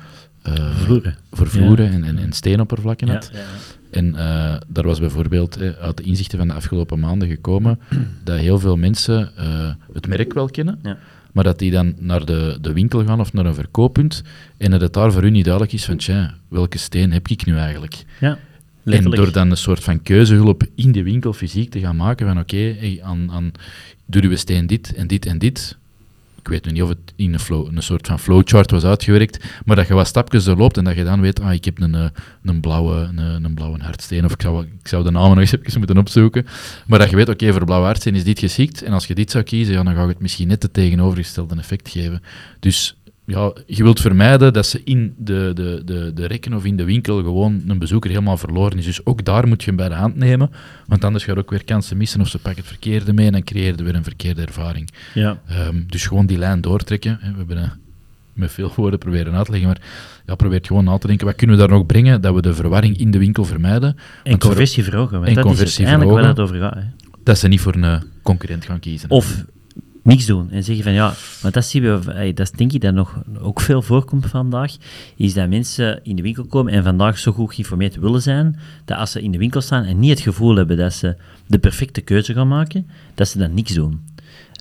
vloeren, 0.74 1.16
voor 1.32 1.46
vloeren 1.46 1.86
ja. 1.86 1.92
en, 1.92 2.04
en, 2.04 2.18
en 2.18 2.32
steenoppervlakken 2.32 3.08
had. 3.08 3.30
ja, 3.32 3.38
ja. 3.38 3.44
En 3.90 4.06
uh, 4.06 4.56
daar 4.68 4.84
was 4.84 5.00
bijvoorbeeld 5.00 5.56
eh, 5.56 5.70
uit 5.70 5.96
de 5.96 6.02
inzichten 6.02 6.38
van 6.38 6.48
de 6.48 6.54
afgelopen 6.54 6.98
maanden 6.98 7.28
gekomen 7.28 7.78
dat 8.24 8.38
heel 8.38 8.58
veel 8.58 8.76
mensen 8.76 9.30
uh, 9.38 9.70
het 9.92 10.06
merk 10.06 10.32
wel 10.32 10.46
kennen, 10.48 10.78
Ja. 10.82 10.98
maar 11.32 11.44
dat 11.44 11.58
die 11.58 11.70
dan 11.70 11.94
naar 11.98 12.24
de, 12.24 12.58
de 12.60 12.72
winkel 12.72 13.04
gaan 13.04 13.20
of 13.20 13.32
naar 13.32 13.46
een 13.46 13.54
verkooppunt 13.54 14.22
en 14.56 14.70
dat 14.70 14.80
het 14.80 14.92
daar 14.92 15.12
voor 15.12 15.22
hun 15.22 15.32
niet 15.32 15.44
duidelijk 15.44 15.74
is 15.74 15.84
van, 15.84 15.96
tja, 15.96 16.34
welke 16.48 16.78
steen 16.78 17.12
heb 17.12 17.28
ik 17.28 17.46
nu 17.46 17.56
eigenlijk? 17.56 18.04
Ja, 18.20 18.38
En 18.84 19.10
door 19.10 19.32
dan 19.32 19.50
een 19.50 19.56
soort 19.56 19.84
van 19.84 20.02
keuzehulp 20.02 20.62
in 20.74 20.92
de 20.92 21.02
winkel 21.02 21.32
fysiek 21.32 21.70
te 21.70 21.80
gaan 21.80 21.96
maken 21.96 22.26
van, 22.26 22.38
oké, 22.38 22.56
hey, 22.78 23.00
aan, 23.02 23.30
aan, 23.30 23.52
doe 24.06 24.22
uw 24.22 24.36
steen 24.36 24.66
dit 24.66 24.94
en 24.94 25.06
dit 25.06 25.26
en 25.26 25.38
dit, 25.38 25.78
weet 26.50 26.64
nu 26.64 26.72
niet 26.72 26.82
of 26.82 26.88
het 26.88 27.12
in 27.16 27.34
een, 27.34 27.76
een 27.76 27.82
soort 27.82 28.06
van 28.06 28.18
flowchart 28.18 28.70
was 28.70 28.84
uitgewerkt, 28.84 29.44
maar 29.64 29.76
dat 29.76 29.86
je 29.86 29.94
wat 29.94 30.06
stapjes 30.06 30.46
loopt 30.46 30.76
en 30.76 30.84
dat 30.84 30.96
je 30.96 31.04
dan 31.04 31.20
weet, 31.20 31.40
ah, 31.40 31.52
ik 31.52 31.64
heb 31.64 31.80
een, 31.80 31.94
uh, 31.94 32.04
een, 32.44 32.60
blauwe, 32.60 32.94
een, 32.94 33.44
een 33.44 33.54
blauwe 33.54 33.78
hardsteen, 33.82 34.24
of 34.24 34.32
ik 34.32 34.42
zou, 34.42 34.64
ik 34.64 34.88
zou 34.88 35.04
de 35.04 35.10
namen 35.10 35.28
nog 35.28 35.38
eens 35.38 35.52
even 35.66 35.78
moeten 35.78 35.98
opzoeken, 35.98 36.46
maar 36.86 36.98
dat 36.98 37.10
je 37.10 37.16
weet, 37.16 37.28
oké, 37.28 37.52
voor 37.52 37.64
blauwe 37.64 37.86
hardsteen 37.86 38.14
is 38.14 38.24
dit 38.24 38.38
geschikt, 38.38 38.82
en 38.82 38.92
als 38.92 39.06
je 39.06 39.14
dit 39.14 39.30
zou 39.30 39.44
kiezen, 39.44 39.74
ja, 39.74 39.82
dan 39.82 39.94
ga 39.94 40.02
ik 40.02 40.08
het 40.08 40.20
misschien 40.20 40.48
net 40.48 40.62
het 40.62 40.72
tegenovergestelde 40.72 41.56
effect 41.56 41.88
geven. 41.88 42.22
Dus 42.60 42.99
ja, 43.24 43.52
je 43.66 43.82
wilt 43.82 44.00
vermijden 44.00 44.52
dat 44.52 44.66
ze 44.66 44.80
in 44.84 45.14
de, 45.18 45.50
de, 45.54 45.82
de, 45.84 46.12
de 46.14 46.26
rekken 46.26 46.54
of 46.54 46.64
in 46.64 46.76
de 46.76 46.84
winkel 46.84 47.16
gewoon 47.16 47.62
een 47.66 47.78
bezoeker 47.78 48.10
helemaal 48.10 48.36
verloren 48.36 48.78
is. 48.78 48.84
Dus 48.84 49.06
ook 49.06 49.24
daar 49.24 49.48
moet 49.48 49.60
je 49.60 49.66
hem 49.66 49.76
bij 49.76 49.88
de 49.88 49.94
hand 49.94 50.16
nemen, 50.16 50.50
want 50.86 51.04
anders 51.04 51.24
ga 51.24 51.32
je 51.32 51.38
ook 51.38 51.50
weer 51.50 51.64
kansen 51.64 51.96
missen 51.96 52.20
of 52.20 52.28
ze 52.28 52.38
pakken 52.38 52.60
het 52.60 52.70
verkeerde 52.70 53.12
mee 53.12 53.26
en 53.26 53.32
dan 53.32 53.44
creëer 53.44 53.76
je 53.76 53.84
weer 53.84 53.94
een 53.94 54.04
verkeerde 54.04 54.42
ervaring. 54.42 54.88
Ja. 55.14 55.40
Um, 55.68 55.84
dus 55.86 56.06
gewoon 56.06 56.26
die 56.26 56.38
lijn 56.38 56.60
doortrekken. 56.60 57.18
We 57.20 57.36
hebben 57.36 57.56
uh, 57.56 57.70
met 58.32 58.52
veel 58.52 58.72
woorden 58.76 58.98
proberen 58.98 59.34
uit 59.34 59.44
te 59.44 59.50
leggen, 59.50 59.68
maar 59.68 59.80
ja, 60.26 60.34
probeer 60.34 60.60
gewoon 60.62 60.84
na 60.84 60.98
te 60.98 61.06
denken, 61.06 61.26
wat 61.26 61.34
kunnen 61.34 61.56
we 61.56 61.62
daar 61.62 61.72
nog 61.76 61.86
brengen 61.86 62.20
dat 62.20 62.34
we 62.34 62.42
de 62.42 62.54
verwarring 62.54 62.98
in 62.98 63.10
de 63.10 63.18
winkel 63.18 63.44
vermijden. 63.44 63.96
En 64.22 64.38
conversie 64.38 64.84
verhogen, 64.84 65.16
want 65.16 65.28
en 65.28 65.34
dat 65.34 65.44
conversie 65.44 65.84
is 65.84 65.90
uiteindelijk 65.90 66.34
verhogen, 66.36 66.50
waar 66.50 66.60
het 66.60 66.74
over 66.74 66.80
gaat. 66.80 67.08
Hè. 67.10 67.18
Dat 67.24 67.38
ze 67.38 67.48
niet 67.48 67.60
voor 67.60 67.74
een 67.74 68.02
concurrent 68.22 68.64
gaan 68.64 68.80
kiezen. 68.80 69.10
Of 69.10 69.44
niks 70.02 70.26
doen 70.26 70.50
en 70.50 70.64
zeggen 70.64 70.84
van 70.84 70.92
ja, 70.92 71.14
want 71.42 71.54
dat 71.54 71.64
zien 71.64 71.82
we, 71.82 72.32
dat 72.34 72.52
denk 72.56 72.72
ik 72.72 72.80
dat 72.80 72.94
nog 72.94 73.22
ook 73.40 73.60
veel 73.60 73.82
voorkomt 73.82 74.26
vandaag, 74.26 74.76
is 75.16 75.34
dat 75.34 75.48
mensen 75.48 76.00
in 76.02 76.16
de 76.16 76.22
winkel 76.22 76.46
komen 76.46 76.72
en 76.72 76.82
vandaag 76.82 77.18
zo 77.18 77.32
goed 77.32 77.54
geïnformeerd 77.54 77.96
willen 77.96 78.22
zijn, 78.22 78.58
dat 78.84 78.98
als 78.98 79.10
ze 79.10 79.22
in 79.22 79.32
de 79.32 79.38
winkel 79.38 79.60
staan 79.60 79.84
en 79.84 79.98
niet 79.98 80.10
het 80.10 80.20
gevoel 80.20 80.56
hebben 80.56 80.76
dat 80.76 80.92
ze 80.92 81.16
de 81.46 81.58
perfecte 81.58 82.00
keuze 82.00 82.32
gaan 82.32 82.48
maken, 82.48 82.86
dat 83.14 83.28
ze 83.28 83.38
dan 83.38 83.54
niks 83.54 83.74
doen. 83.74 84.08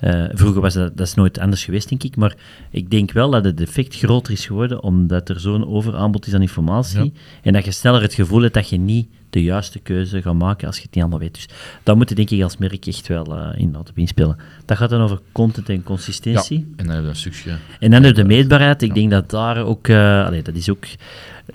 Uh, 0.04 0.24
vroeger 0.32 0.60
was 0.60 0.74
dat, 0.74 0.96
dat 0.96 1.06
is 1.06 1.14
nooit 1.14 1.38
anders 1.38 1.64
geweest, 1.64 1.88
denk 1.88 2.02
ik, 2.02 2.16
maar 2.16 2.36
ik 2.70 2.90
denk 2.90 3.12
wel 3.12 3.30
dat 3.30 3.44
het 3.44 3.60
effect 3.60 3.96
groter 3.96 4.32
is 4.32 4.46
geworden 4.46 4.82
omdat 4.82 5.28
er 5.28 5.40
zo'n 5.40 5.66
overaanbod 5.66 6.26
is 6.26 6.34
aan 6.34 6.40
informatie 6.40 7.04
Ja. 7.04 7.10
en 7.42 7.52
dat 7.52 7.64
je 7.64 7.70
sneller 7.70 8.02
het 8.02 8.14
gevoel 8.14 8.42
hebt 8.42 8.54
dat 8.54 8.68
je 8.68 8.76
niet 8.76 9.08
de 9.30 9.42
juiste 9.42 9.78
keuze 9.78 10.22
gaat 10.22 10.34
maken 10.34 10.66
als 10.66 10.76
je 10.76 10.82
het 10.82 10.94
niet 10.94 11.02
allemaal 11.02 11.20
weet. 11.20 11.34
Dus 11.34 11.48
dat 11.82 11.96
moet 11.96 12.08
je 12.08 12.14
denk 12.14 12.30
ik 12.30 12.42
als 12.42 12.56
merk 12.56 12.86
echt 12.86 13.08
wel 13.08 13.36
uh, 13.36 13.48
inderdaad 13.56 13.90
op 13.90 13.98
inspelen. 13.98 14.36
Dat 14.64 14.76
gaat 14.76 14.90
dan 14.90 15.00
over 15.00 15.20
content 15.32 15.68
en 15.68 15.82
consistentie. 15.82 16.58
Ja, 16.58 16.64
en 16.76 16.86
dan 16.86 16.94
heb 16.94 17.04
je 17.04 17.10
een 17.10 17.16
stukje. 17.16 17.50
En 17.80 17.90
dan 17.90 18.02
heb 18.02 18.16
je 18.16 18.22
de 18.22 18.28
meetbaarheid. 18.28 18.82
Ik 18.82 18.94
denk 18.94 19.10
dat 19.10 19.30
daar 19.30 19.64
ook, 19.64 19.88
uh, 19.88 20.26
allee, 20.26 20.42
dat 20.42 20.54
is 20.54 20.70
ook, 20.70 20.84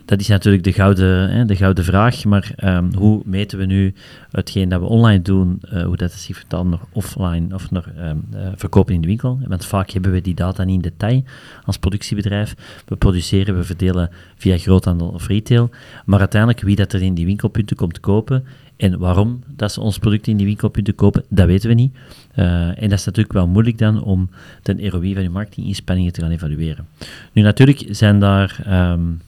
dat 0.06 0.20
is 0.20 0.28
natuurlijk 0.28 0.64
de 0.64 0.74
gouden, 0.74 1.30
hè, 1.30 1.46
de 1.46 1.56
gouden 1.56 1.84
vraag, 1.84 2.26
maar 2.26 2.52
um, 2.64 2.94
hoe 2.94 3.22
meten 3.26 3.58
we 3.58 3.66
nu 3.66 3.94
hetgeen 4.32 4.70
dat 4.70 4.80
we 4.80 4.86
online 4.86 5.22
doen, 5.22 5.62
uh, 5.74 5.84
hoe 5.84 5.98
dat 5.98 6.12
zich 6.12 6.36
vertaalt 6.36 6.70
naar 6.70 6.80
offline 6.92 7.54
of 7.54 7.72
naar 7.72 7.94
um, 7.98 8.26
uh, 8.34 8.48
verkopen 8.56 8.94
in 8.94 9.02
de 9.02 9.08
winkel? 9.08 9.40
Want 9.48 9.66
vaak 9.66 9.90
hebben 9.90 10.12
we 10.12 10.22
die 10.22 10.36
data 10.36 10.64
niet 10.64 10.76
in 10.76 10.82
detail 10.82 11.24
als 11.66 11.78
productiebedrijf. 11.78 12.56
We 12.86 12.96
produceren, 12.96 13.58
we 13.58 13.64
verdelen 13.64 14.10
via 14.36 14.58
groothandel 14.58 15.08
of 15.08 15.28
retail, 15.28 15.70
maar 16.06 16.20
uiteindelijk 16.20 16.62
wie 16.62 16.76
dat 16.76 16.94
er 16.94 17.02
in 17.02 17.14
die 17.14 17.26
winkelpunten 17.26 17.76
komt 17.76 18.00
kopen 18.00 18.44
en 18.78 19.00
waarom 19.00 19.44
dat 19.48 19.72
ze 19.72 19.82
ons 19.82 20.00
product 20.00 20.28
in 20.28 20.38
die 20.38 20.46
winkelpunten 20.46 20.96
kopen, 20.96 21.24
dat 21.30 21.46
weten 21.46 21.70
we 21.70 21.76
niet. 21.76 21.96
Uh, 22.36 22.68
en 22.68 22.90
dat 22.90 23.00
is 23.00 23.06
natuurlijk 23.06 23.34
wel 23.34 23.48
moeilijk 23.48 23.78
dan 23.78 24.04
om 24.04 24.30
de 24.62 24.90
ROI 24.90 25.14
van 25.14 25.24
je 25.24 25.30
marketinginspanningen 25.30 26.14
te 26.14 26.22
gaan 26.22 26.32
evalueren. 26.32 26.88
Nu 27.32 27.42
natuurlijk 27.42 27.86
zijn 27.90 28.20
daar... 28.20 28.60
Um, 28.92 29.22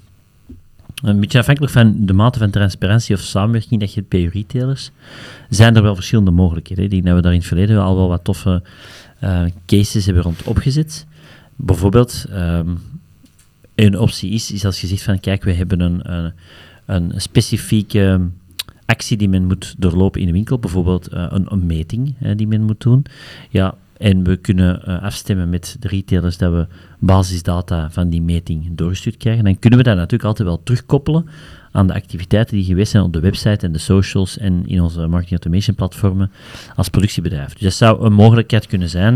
een 1.03 1.19
beetje 1.19 1.39
afhankelijk 1.39 1.73
van 1.73 1.95
de 2.05 2.13
mate 2.13 2.39
van 2.39 2.49
transparantie 2.49 3.15
of 3.15 3.21
samenwerking 3.21 3.79
dat 3.79 3.93
je 3.93 3.99
hebt 3.99 4.09
bij 4.09 4.29
retailers, 4.33 4.91
zijn 5.49 5.75
er 5.75 5.81
wel 5.81 5.95
verschillende 5.95 6.31
mogelijkheden. 6.31 6.89
Denk 6.89 7.05
dat 7.05 7.15
we 7.15 7.21
daar 7.21 7.31
in 7.31 7.37
het 7.37 7.47
verleden 7.47 7.81
al 7.81 7.95
wel 7.95 8.07
wat 8.07 8.23
toffe 8.23 8.63
uh, 9.23 9.41
cases 9.65 10.05
hebben 10.05 10.23
rond 10.23 10.43
opgezet. 10.43 11.05
Bijvoorbeeld, 11.55 12.25
um, 12.31 12.77
een 13.75 13.99
optie 13.99 14.31
is, 14.31 14.51
is 14.51 14.65
als 14.65 14.81
je 14.81 14.87
zegt 14.87 15.03
van 15.03 15.19
kijk, 15.19 15.43
we 15.43 15.53
hebben 15.53 15.79
een, 15.79 16.13
een, 16.13 16.33
een 16.85 17.11
specifieke 17.15 18.29
actie 18.85 19.17
die 19.17 19.29
men 19.29 19.45
moet 19.45 19.75
doorlopen 19.77 20.21
in 20.21 20.27
de 20.27 20.33
winkel, 20.33 20.59
bijvoorbeeld 20.59 21.13
uh, 21.13 21.25
een, 21.29 21.45
een, 21.49 21.65
meting 21.65 22.15
die 22.35 22.47
men 22.47 22.61
moet 22.61 22.81
doen. 22.81 23.05
Ja, 23.49 23.75
en 23.97 24.23
we 24.23 24.37
kunnen 24.37 24.81
uh, 24.87 25.03
afstemmen 25.03 25.49
met 25.49 25.75
de 25.79 25.87
retailers 25.87 26.37
dat 26.37 26.51
we 26.51 26.67
basisdata 26.99 27.89
van 27.91 28.09
die 28.09 28.21
meting 28.21 28.67
doorgestuurd 28.71 29.17
krijgen. 29.17 29.43
Dan 29.43 29.59
kunnen 29.59 29.79
we 29.79 29.85
dat 29.85 29.95
natuurlijk 29.95 30.23
altijd 30.23 30.47
wel 30.47 30.63
terugkoppelen 30.63 31.29
aan 31.71 31.87
de 31.87 31.93
activiteiten 31.93 32.55
die 32.55 32.65
geweest 32.65 32.91
zijn 32.91 33.03
op 33.03 33.13
de 33.13 33.19
website 33.19 33.65
en 33.65 33.71
de 33.71 33.77
socials 33.77 34.37
en 34.37 34.67
in 34.67 34.81
onze 34.81 34.99
marketing 34.99 35.29
automation 35.29 35.75
platformen 35.75 36.31
als 36.75 36.89
productiebedrijf. 36.89 37.53
Dus 37.53 37.61
dat 37.61 37.73
zou 37.73 38.05
een 38.05 38.13
mogelijkheid 38.13 38.67
kunnen 38.67 38.89
zijn, 38.89 39.13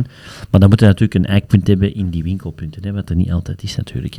maar 0.50 0.60
dan 0.60 0.70
moeten 0.70 0.88
we 0.88 0.94
natuurlijk 0.94 1.14
een 1.14 1.32
eikpunt 1.34 1.68
hebben 1.68 1.96
in 1.96 2.10
die 2.10 2.24
winkelpunten, 2.24 2.84
hè, 2.84 2.92
wat 2.92 3.10
er 3.10 3.16
niet 3.16 3.32
altijd 3.32 3.64
is 3.64 3.76
natuurlijk. 3.76 4.18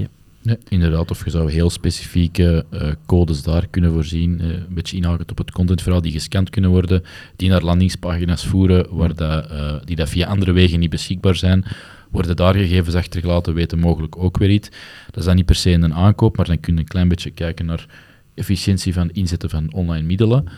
Inderdaad, 0.68 1.10
of 1.10 1.24
je 1.24 1.30
zou 1.30 1.50
heel 1.50 1.70
specifieke 1.70 2.64
uh, 2.70 2.88
codes 3.06 3.42
daar 3.42 3.66
kunnen 3.68 3.92
voorzien, 3.92 4.40
uh, 4.40 4.46
een 4.48 4.74
beetje 4.74 4.96
inhakend 4.96 5.30
op 5.30 5.38
het 5.38 5.50
contentverhaal, 5.50 6.02
die 6.02 6.12
gescand 6.12 6.50
kunnen 6.50 6.70
worden, 6.70 7.02
die 7.36 7.48
naar 7.48 7.62
landingspagina's 7.62 8.46
voeren, 8.46 8.86
waar 8.90 9.14
dat, 9.14 9.50
uh, 9.50 9.74
die 9.84 9.96
dat 9.96 10.08
via 10.08 10.26
andere 10.26 10.52
wegen 10.52 10.80
niet 10.80 10.90
beschikbaar 10.90 11.34
zijn, 11.34 11.64
worden 12.10 12.36
daar 12.36 12.54
gegevens 12.54 12.94
achtergelaten, 12.94 13.54
weten 13.54 13.78
mogelijk 13.78 14.16
ook 14.16 14.38
weer 14.38 14.50
iets. 14.50 14.68
Dat 15.06 15.16
is 15.16 15.24
dan 15.24 15.36
niet 15.36 15.46
per 15.46 15.54
se 15.54 15.70
een 15.70 15.94
aankoop, 15.94 16.36
maar 16.36 16.46
dan 16.46 16.60
kun 16.60 16.74
je 16.74 16.80
een 16.80 16.86
klein 16.86 17.08
beetje 17.08 17.30
kijken 17.30 17.66
naar 17.66 17.86
efficiëntie 18.34 18.92
van 18.92 19.10
inzetten 19.10 19.50
van 19.50 19.72
online 19.72 20.06
middelen. 20.06 20.48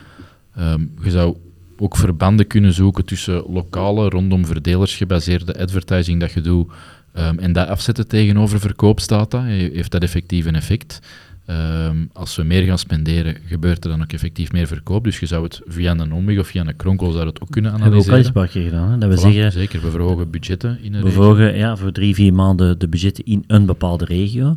Um, 0.59 0.93
je 1.03 1.11
zou 1.11 1.37
ook 1.79 1.97
verbanden 1.97 2.47
kunnen 2.47 2.73
zoeken 2.73 3.05
tussen 3.05 3.45
lokale, 3.49 4.09
rondom 4.09 4.47
verdelers 4.47 4.97
gebaseerde 4.97 5.59
advertising 5.59 6.21
dat 6.21 6.33
je 6.33 6.41
doet, 6.41 6.73
Um, 7.19 7.39
en 7.39 7.53
dat 7.53 7.69
afzetten 7.69 8.09
tegenover 8.09 8.61
verkoopsdata, 8.61 9.45
heeft 9.45 9.91
dat 9.91 10.03
effectief 10.03 10.47
een 10.47 10.55
effect. 10.55 11.01
Um, 11.47 12.11
als 12.13 12.37
we 12.37 12.43
meer 12.43 12.63
gaan 12.63 12.79
spenderen, 12.79 13.37
gebeurt 13.47 13.85
er 13.85 13.91
dan 13.91 14.03
ook 14.03 14.13
effectief 14.13 14.53
meer 14.53 14.67
verkoop. 14.67 15.05
Dus 15.05 15.21
je 15.21 15.27
zou 15.27 15.45
het 15.45 15.61
via 15.67 15.99
een 15.99 16.13
omweg 16.13 16.39
of 16.39 16.47
via 16.47 16.67
een 16.67 16.77
kronkel 16.77 17.13
zou 17.13 17.27
het 17.27 17.41
ook 17.41 17.51
kunnen 17.51 17.73
analyseren. 17.73 18.23
Hebben 18.23 18.33
we 18.33 18.41
ook 18.41 18.51
gedaan. 18.51 18.91
Hè? 18.91 18.99
Dat 18.99 19.09
we 19.09 19.17
voilà, 19.17 19.33
zeggen, 19.33 19.53
zeker, 19.53 19.81
we 19.81 19.91
verhogen 19.91 20.31
budgetten 20.31 20.79
in 20.83 20.95
een 20.95 21.03
We 21.03 21.11
verhogen 21.11 21.57
ja, 21.57 21.77
voor 21.77 21.93
drie, 21.93 22.15
vier 22.15 22.35
maanden 22.35 22.79
de 22.79 22.89
budgetten 22.89 23.25
in 23.25 23.45
een 23.47 23.67
bepaalde 23.67 24.05
regio. 24.05 24.57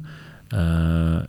Uh, 0.53 1.19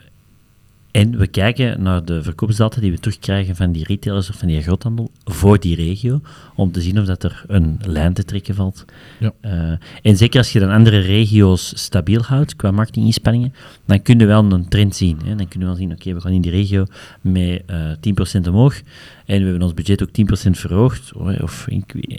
en 0.98 1.18
we 1.18 1.26
kijken 1.26 1.82
naar 1.82 2.04
de 2.04 2.22
verkoopsdata 2.22 2.80
die 2.80 2.90
we 2.90 2.98
terugkrijgen 2.98 3.56
van 3.56 3.72
die 3.72 3.84
retailers 3.84 4.30
of 4.30 4.36
van 4.36 4.48
die 4.48 4.62
groothandel 4.62 5.10
voor 5.24 5.60
die 5.60 5.76
regio, 5.76 6.20
om 6.54 6.72
te 6.72 6.80
zien 6.80 6.98
of 6.98 7.04
dat 7.04 7.22
er 7.22 7.44
een 7.46 7.80
lijn 7.86 8.12
te 8.12 8.24
trekken 8.24 8.54
valt. 8.54 8.84
Ja. 9.18 9.32
Uh, 9.42 9.72
en 10.02 10.16
zeker 10.16 10.38
als 10.38 10.52
je 10.52 10.60
dan 10.60 10.70
andere 10.70 10.98
regio's 10.98 11.72
stabiel 11.74 12.22
houdt 12.22 12.56
qua 12.56 12.70
marketinginspanningen, 12.70 13.54
dan 13.84 14.02
kun 14.02 14.18
je 14.18 14.26
wel 14.26 14.52
een 14.52 14.68
trend 14.68 14.96
zien. 14.96 15.18
Hè. 15.24 15.34
Dan 15.34 15.48
kunnen 15.48 15.68
we 15.68 15.74
wel 15.74 15.74
zien, 15.74 15.92
oké, 15.92 16.00
okay, 16.00 16.14
we 16.14 16.20
gaan 16.20 16.32
in 16.32 16.40
die 16.40 16.50
regio 16.50 16.84
met 17.20 17.62
uh, 17.70 18.40
10% 18.40 18.48
omhoog 18.48 18.80
en 19.28 19.38
we 19.38 19.44
hebben 19.44 19.62
ons 19.62 19.74
budget 19.74 20.02
ook 20.02 20.08
10% 20.48 20.50
verhoogd, 20.50 21.12
of 21.42 21.66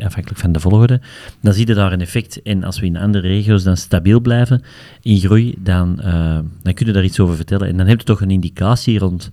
afhankelijk 0.04 0.40
van 0.40 0.52
de 0.52 0.60
volgorde, 0.60 1.02
dan 1.42 1.54
zie 1.54 1.68
je 1.68 1.74
daar 1.74 1.94
een 1.94 2.02
effect. 2.02 2.42
En 2.42 2.64
als 2.64 2.80
we 2.80 2.86
in 2.86 2.98
andere 2.98 3.28
regio's 3.28 3.64
dan 3.64 3.78
stabiel 3.78 4.20
blijven 4.20 4.62
in 5.02 5.20
groei, 5.20 5.56
dan, 5.58 6.00
uh, 6.00 6.40
dan 6.62 6.74
kun 6.74 6.86
je 6.86 6.92
daar 6.92 7.04
iets 7.04 7.20
over 7.20 7.36
vertellen. 7.36 7.68
En 7.68 7.78
dan 7.78 7.88
heb 7.88 8.00
je 8.00 8.06
toch 8.06 8.22
een 8.22 8.32
indicatie 8.32 9.00
rond 9.00 9.32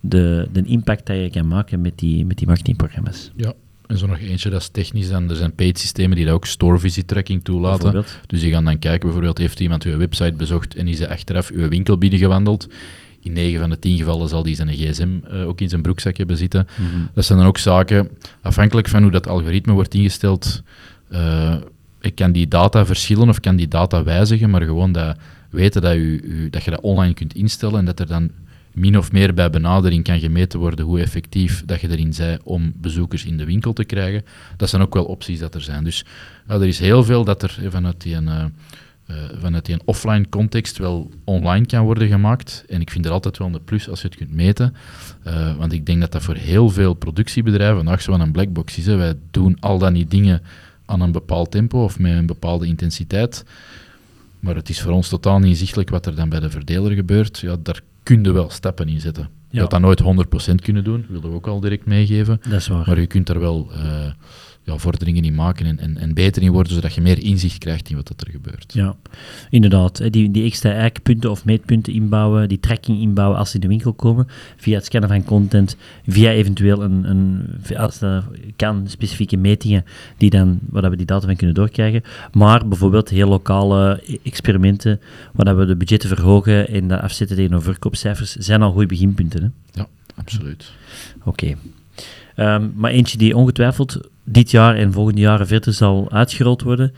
de, 0.00 0.48
de 0.52 0.62
impact 0.62 1.06
dat 1.06 1.16
je 1.16 1.30
kan 1.30 1.48
maken 1.48 1.80
met 1.80 1.98
die, 1.98 2.26
met 2.26 2.38
die 2.38 2.46
marketingprogramma's. 2.46 3.30
Ja. 3.36 3.52
En 3.86 3.98
zo 3.98 4.06
nog 4.06 4.18
eentje, 4.18 4.50
dat 4.50 4.60
is 4.60 4.68
technisch 4.68 5.08
dan. 5.08 5.30
Er 5.30 5.36
zijn 5.36 5.54
paid 5.54 5.78
systemen 5.78 6.16
die 6.16 6.24
dat 6.24 6.34
ook 6.34 6.46
store 6.46 6.78
visit 6.78 7.08
tracking 7.08 7.44
toelaten. 7.44 8.04
Dus 8.26 8.40
die 8.40 8.52
gaan 8.52 8.64
dan 8.64 8.78
kijken, 8.78 9.00
bijvoorbeeld 9.00 9.38
heeft 9.38 9.60
iemand 9.60 9.84
uw 9.84 9.96
website 9.96 10.32
bezocht 10.36 10.74
en 10.74 10.88
is 10.88 10.98
hij 10.98 11.08
achteraf 11.08 11.50
uw 11.50 11.68
winkel 11.68 11.98
binnengewandeld. 11.98 12.68
In 13.28 13.34
9 13.34 13.60
van 13.60 13.70
de 13.70 13.78
10 13.78 13.96
gevallen 13.96 14.28
zal 14.28 14.42
die 14.42 14.54
zijn 14.54 14.68
gsm 14.68 15.08
eh, 15.30 15.48
ook 15.48 15.60
in 15.60 15.68
zijn 15.68 15.82
broekzak 15.82 16.16
hebben 16.16 16.36
zitten. 16.36 16.66
Mhm. 16.76 17.00
Dat 17.14 17.24
zijn 17.24 17.38
dan 17.38 17.46
ook 17.48 17.58
zaken, 17.58 18.08
afhankelijk 18.42 18.88
van 18.88 19.02
hoe 19.02 19.10
dat 19.10 19.28
algoritme 19.28 19.72
wordt 19.72 19.94
ingesteld, 19.94 20.62
eh, 21.10 21.54
ik 22.00 22.14
kan 22.14 22.32
die 22.32 22.48
data 22.48 22.86
verschillen 22.86 23.28
of 23.28 23.40
kan 23.40 23.56
die 23.56 23.68
data 23.68 24.02
wijzigen, 24.02 24.50
maar 24.50 24.62
gewoon 24.62 24.92
dat 24.92 25.16
weten 25.50 25.82
dat, 25.82 25.94
u, 25.94 26.20
u- 26.24 26.50
dat 26.50 26.64
je 26.64 26.70
dat 26.70 26.80
online 26.80 27.14
kunt 27.14 27.34
instellen 27.34 27.78
en 27.78 27.84
dat 27.84 28.00
er 28.00 28.06
dan 28.06 28.30
min 28.72 28.98
of 28.98 29.12
meer 29.12 29.34
bij 29.34 29.50
benadering 29.50 30.04
kan 30.04 30.18
gemeten 30.20 30.58
worden 30.58 30.84
hoe 30.84 31.00
effectief 31.00 31.62
dat 31.66 31.80
je 31.80 31.90
erin 31.90 32.14
zij 32.14 32.38
om 32.44 32.72
bezoekers 32.76 33.24
in 33.24 33.36
de 33.36 33.44
winkel 33.44 33.72
te 33.72 33.84
krijgen. 33.84 34.24
Dat 34.56 34.68
zijn 34.68 34.82
ook 34.82 34.94
wel 34.94 35.04
opties 35.04 35.38
dat 35.38 35.54
er 35.54 35.60
zijn. 35.60 35.84
Dus 35.84 36.04
ja, 36.48 36.54
er 36.54 36.66
is 36.66 36.78
heel 36.78 37.04
veel 37.04 37.24
dat 37.24 37.42
er 37.42 37.56
eh, 37.62 37.70
vanuit 37.70 38.00
die, 38.02 38.14
eh, 38.16 38.44
eh, 39.08 39.16
vanuit 39.40 39.66
die 39.66 39.76
offline 39.84 40.28
context 40.28 40.78
wel 40.78 41.10
online 41.24 41.66
kan 41.66 41.84
worden 41.84 42.08
gemaakt. 42.08 42.64
En 42.68 42.80
ik 42.80 42.90
vind 42.90 43.06
er 43.06 43.10
altijd 43.12 43.38
wel 43.38 43.46
een 43.54 43.64
plus 43.64 43.88
als 43.88 44.00
je 44.02 44.08
het 44.08 44.16
kunt 44.16 44.32
meten. 44.32 44.74
Eh, 45.22 45.56
want 45.56 45.72
ik 45.72 45.86
denk 45.86 46.00
dat 46.00 46.12
dat 46.12 46.22
voor 46.22 46.34
heel 46.34 46.68
veel 46.70 46.94
productiebedrijven 46.94 47.76
vandaag 47.76 48.02
zo 48.02 48.12
aan 48.12 48.20
een 48.20 48.32
blackbox 48.32 48.78
is. 48.78 48.86
Hè. 48.86 48.96
Wij 48.96 49.14
doen 49.30 49.56
al 49.60 49.78
dan 49.78 49.92
niet 49.92 50.10
dingen 50.10 50.42
aan 50.86 51.00
een 51.00 51.12
bepaald 51.12 51.50
tempo 51.50 51.82
of 51.84 51.98
met 51.98 52.12
een 52.12 52.26
bepaalde 52.26 52.66
intensiteit. 52.66 53.44
Maar 54.40 54.54
het 54.54 54.68
is 54.68 54.80
voor 54.80 54.92
ons 54.92 55.08
totaal 55.08 55.38
niet 55.38 55.48
inzichtelijk 55.48 55.90
wat 55.90 56.06
er 56.06 56.14
dan 56.14 56.28
bij 56.28 56.40
de 56.40 56.50
verdeler 56.50 56.92
gebeurt. 56.92 57.38
Ja, 57.38 57.56
daar 57.62 57.80
kun 58.02 58.24
je 58.24 58.32
wel 58.32 58.50
stappen 58.50 58.88
in 58.88 59.00
zetten. 59.00 59.28
Je 59.50 59.56
Ja. 59.56 59.60
had 59.60 59.70
dat 59.70 59.80
nooit 59.80 60.00
100% 60.00 60.60
kunnen 60.62 60.84
doen, 60.84 61.04
willen 61.08 61.30
we 61.30 61.36
ook 61.36 61.46
al 61.46 61.60
direct 61.60 61.86
meegeven. 61.86 62.40
Dat 62.42 62.52
is 62.60 62.66
waar. 62.68 62.86
Maar 62.86 63.00
je 63.00 63.06
kunt 63.06 63.26
daar 63.26 63.40
wel 63.40 63.68
eh, 63.72 63.80
ja, 64.68 64.78
vorderingen 64.78 65.24
in 65.24 65.34
maken 65.34 65.66
en, 65.66 65.78
en, 65.78 65.96
en 65.96 66.14
beter 66.14 66.42
in 66.42 66.52
worden, 66.52 66.72
zodat 66.72 66.94
je 66.94 67.00
meer 67.00 67.22
inzicht 67.22 67.58
krijgt 67.58 67.90
in 67.90 67.96
wat 67.96 68.08
dat 68.08 68.20
er 68.20 68.30
gebeurt. 68.30 68.72
Ja, 68.74 68.96
inderdaad. 69.50 70.12
Die, 70.12 70.30
die 70.30 70.44
extra 70.44 70.72
eikpunten 70.72 71.30
of 71.30 71.44
meetpunten 71.44 71.92
inbouwen, 71.92 72.48
die 72.48 72.60
tracking 72.60 73.00
inbouwen 73.00 73.38
als 73.38 73.48
ze 73.48 73.54
in 73.54 73.60
de 73.60 73.68
winkel 73.68 73.92
komen, 73.92 74.26
via 74.56 74.74
het 74.76 74.84
scannen 74.84 75.08
van 75.08 75.24
content, 75.24 75.76
via 76.06 76.30
eventueel 76.30 76.82
een, 76.82 77.10
een 77.10 77.76
als 77.76 77.98
dat 77.98 78.24
kan, 78.56 78.88
specifieke 78.88 79.36
metingen 79.36 79.84
die 80.16 80.30
dan, 80.30 80.58
waar 80.70 80.90
we 80.90 80.96
die 80.96 81.06
data 81.06 81.26
van 81.26 81.36
kunnen 81.36 81.54
doorkrijgen. 81.54 82.02
Maar 82.32 82.68
bijvoorbeeld 82.68 83.08
heel 83.08 83.28
lokale 83.28 84.02
experimenten, 84.22 85.00
waar 85.32 85.56
we 85.56 85.66
de 85.66 85.76
budgetten 85.76 86.08
verhogen 86.08 86.68
en 86.68 86.88
dat 86.88 87.00
afzetten 87.00 87.36
tegenover 87.36 87.70
verkoopcijfers, 87.70 88.32
zijn 88.36 88.62
al 88.62 88.72
goede 88.72 88.86
beginpunten. 88.86 89.42
Hè? 89.42 89.80
Ja, 89.80 89.86
absoluut. 90.14 90.72
Oké. 91.24 91.54
Ehm, 92.38 92.68
maar 92.74 92.90
eentje 92.90 93.18
die 93.18 93.36
ongetwijfeld 93.36 94.00
dit 94.28 94.50
jaar 94.50 94.76
en 94.76 94.92
volgende 94.92 95.20
jaren 95.20 95.46
verder 95.46 95.72
zal 95.72 96.10
uitgerold 96.10 96.62
worden, 96.62 96.92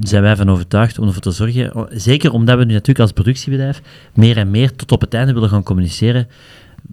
zijn 0.00 0.22
wij 0.22 0.36
van 0.36 0.50
overtuigd 0.50 0.98
om 0.98 1.06
ervoor 1.06 1.22
te 1.22 1.30
zorgen. 1.30 1.86
Zeker 1.90 2.32
omdat 2.32 2.58
we 2.58 2.64
nu 2.64 2.72
natuurlijk 2.72 3.00
als 3.00 3.12
productiebedrijf 3.12 3.82
meer 4.14 4.36
en 4.36 4.50
meer 4.50 4.76
tot 4.76 4.92
op 4.92 5.00
het 5.00 5.14
einde 5.14 5.32
willen 5.32 5.48
gaan 5.48 5.62
communiceren. 5.62 6.28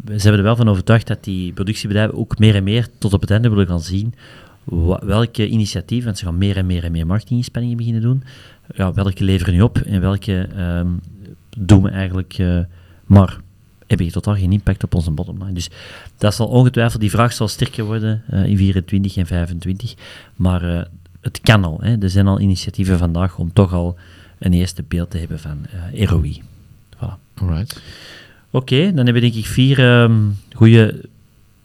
We 0.03 0.19
zijn 0.19 0.33
er 0.33 0.43
wel 0.43 0.55
van 0.55 0.69
overtuigd 0.69 1.07
dat 1.07 1.23
die 1.23 1.53
productiebedrijven 1.53 2.17
ook 2.17 2.39
meer 2.39 2.55
en 2.55 2.63
meer 2.63 2.87
tot 2.97 3.13
op 3.13 3.21
het 3.21 3.31
einde 3.31 3.49
willen 3.49 3.67
gaan 3.67 3.81
zien 3.81 4.13
welke 4.99 5.47
initiatieven, 5.47 6.05
want 6.05 6.17
ze 6.17 6.25
gaan 6.25 6.37
meer 6.37 6.57
en 6.57 6.65
meer 6.65 6.83
en 6.83 6.91
meer 6.91 7.05
marketinginspanningen 7.05 7.77
beginnen 7.77 8.01
doen, 8.01 8.23
ja, 8.75 8.93
welke 8.93 9.23
leveren 9.23 9.53
nu 9.53 9.61
op 9.61 9.77
en 9.77 10.01
welke 10.01 10.47
ehm, 10.55 10.87
doen 11.57 11.83
we 11.83 11.89
eigenlijk 11.89 12.33
eh, 12.37 12.59
maar 13.05 13.37
hebben 13.95 14.11
totaal 14.11 14.35
geen 14.35 14.51
impact 14.51 14.83
op 14.83 14.95
onze 14.95 15.11
bottomline. 15.11 15.53
Dus 15.53 15.69
dat 16.17 16.33
zal 16.35 16.47
ongetwijfeld, 16.47 17.01
die 17.01 17.09
vraag 17.09 17.33
zal 17.33 17.47
sterker 17.47 17.83
worden 17.85 18.23
eh, 18.29 18.45
in 18.45 18.57
24 18.57 19.17
en 19.17 19.25
25. 19.25 19.93
Maar 20.35 20.75
eh, 20.77 20.81
het 21.21 21.39
kan 21.41 21.63
al. 21.63 21.77
Hè. 21.81 21.97
Er 22.01 22.09
zijn 22.09 22.27
al 22.27 22.39
initiatieven 22.39 22.97
vandaag 22.97 23.37
om 23.37 23.53
toch 23.53 23.73
al 23.73 23.95
een 24.39 24.53
eerste 24.53 24.83
beeld 24.87 25.09
te 25.11 25.17
hebben 25.17 25.39
van 25.39 25.57
eh 25.93 26.05
ROI. 26.07 26.41
Voilà. 26.95 27.13
Alright. 27.35 27.81
Oké, 28.49 28.77
dan 28.85 28.95
hebben 28.95 29.13
we 29.13 29.19
denk 29.19 29.33
ik 29.33 29.45
vier 29.45 29.79
ehm 29.79 30.13
goede 30.55 31.01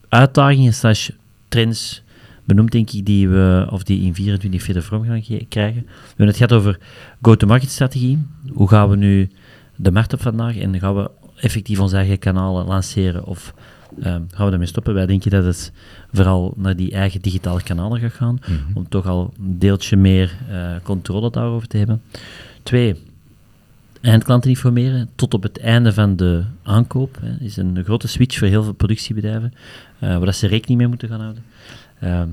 uitdagingen 0.08 0.74
slash 0.74 1.08
trends 1.48 2.02
benoemd, 2.44 2.72
denk 2.72 2.90
ik, 2.90 3.06
die 3.06 3.28
we, 3.28 3.66
of 3.70 3.82
die 3.82 4.02
in 4.02 4.14
24 4.14 4.62
verder 4.62 4.82
vorm 4.82 5.04
gaan 5.04 5.22
ge- 5.22 5.46
krijgen. 5.48 5.82
We 5.86 5.90
hebben 6.08 6.26
het 6.26 6.36
gehad 6.36 6.52
over 6.52 6.78
go-to-market 7.22 7.70
strategie. 7.70 8.18
Hoe 8.52 8.68
gaan 8.68 8.88
we 8.88 8.96
nu 8.96 9.30
de 9.76 9.92
markt 9.92 10.12
op 10.12 10.20
vandaag 10.22 10.56
en 10.56 10.78
gaan 10.78 10.94
we 10.94 11.10
effectief 11.40 11.78
onze 11.80 11.96
eigen 11.96 12.18
kanalen 12.18 12.66
lanceren 12.66 13.24
of 13.24 13.54
ehm, 14.02 14.22
gaan 14.30 14.46
we 14.46 14.52
ermee 14.52 14.66
stoppen? 14.66 14.94
Wij 14.94 15.06
denken 15.06 15.30
dat 15.30 15.44
het 15.44 15.72
vooral 16.12 16.52
naar 16.56 16.76
die 16.76 16.92
eigen 16.92 17.20
digitale 17.20 17.62
kanalen 17.62 18.00
gaat 18.00 18.12
gaan, 18.12 18.38
Mhm. 18.40 18.54
om 18.74 18.88
toch 18.88 19.06
al 19.06 19.32
een 19.38 19.58
deeltje 19.58 19.96
meer 19.96 20.36
eh, 20.50 20.70
controle 20.82 21.30
daarover 21.30 21.68
te 21.68 21.76
hebben. 21.76 22.02
Twee, 22.62 22.94
eindklanten 24.00 24.50
informeren 24.50 25.08
tot 25.14 25.34
op 25.34 25.42
het 25.42 25.58
einde 25.58 25.92
van 25.92 26.16
de 26.16 26.44
aankoop. 26.62 27.18
Hè, 27.20 27.44
is 27.44 27.56
een 27.56 27.84
grote 27.84 28.08
switch 28.08 28.38
voor 28.38 28.48
heel 28.48 28.62
veel 28.62 28.72
productiebedrijven, 28.72 29.52
eh, 29.98 30.08
waar 30.16 30.24
dat 30.24 30.34
ze 30.36 30.46
rekening 30.46 30.78
mee 30.78 30.88
moeten 30.88 31.08
gaan 31.08 31.20
houden. 31.20 31.42
Ehm, 32.00 32.28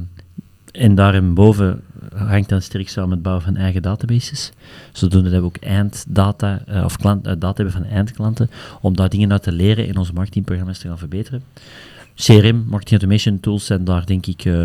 en 0.77 0.95
daarboven 0.95 1.81
hangt 2.15 2.49
dan 2.49 2.61
sterk 2.61 2.89
samen 2.89 3.11
het 3.11 3.21
bouwen 3.21 3.43
van 3.43 3.55
eigen 3.55 3.81
databases. 3.81 4.51
Zodoende 4.91 5.29
dat 5.29 5.39
we 5.39 5.45
ook 5.45 5.57
einddata, 5.57 6.61
eh, 6.65 6.83
of 6.83 6.97
klant, 6.97 7.25
eh, 7.25 7.33
data 7.37 7.63
hebben 7.63 7.73
van 7.73 7.83
eindklanten, 7.83 8.49
om 8.81 8.95
daar 8.95 9.09
dingen 9.09 9.31
uit 9.31 9.43
te 9.43 9.51
leren 9.51 9.87
en 9.87 9.97
onze 9.97 10.13
marketingprogramma's 10.13 10.79
te 10.79 10.87
gaan 10.87 10.97
verbeteren. 10.97 11.43
CRM, 12.15 12.65
marketing 12.67 13.01
automation 13.01 13.39
tools, 13.39 13.65
zijn 13.65 13.83
daar 13.83 14.05
denk 14.05 14.25
ik 14.25 14.45
eh, 14.45 14.61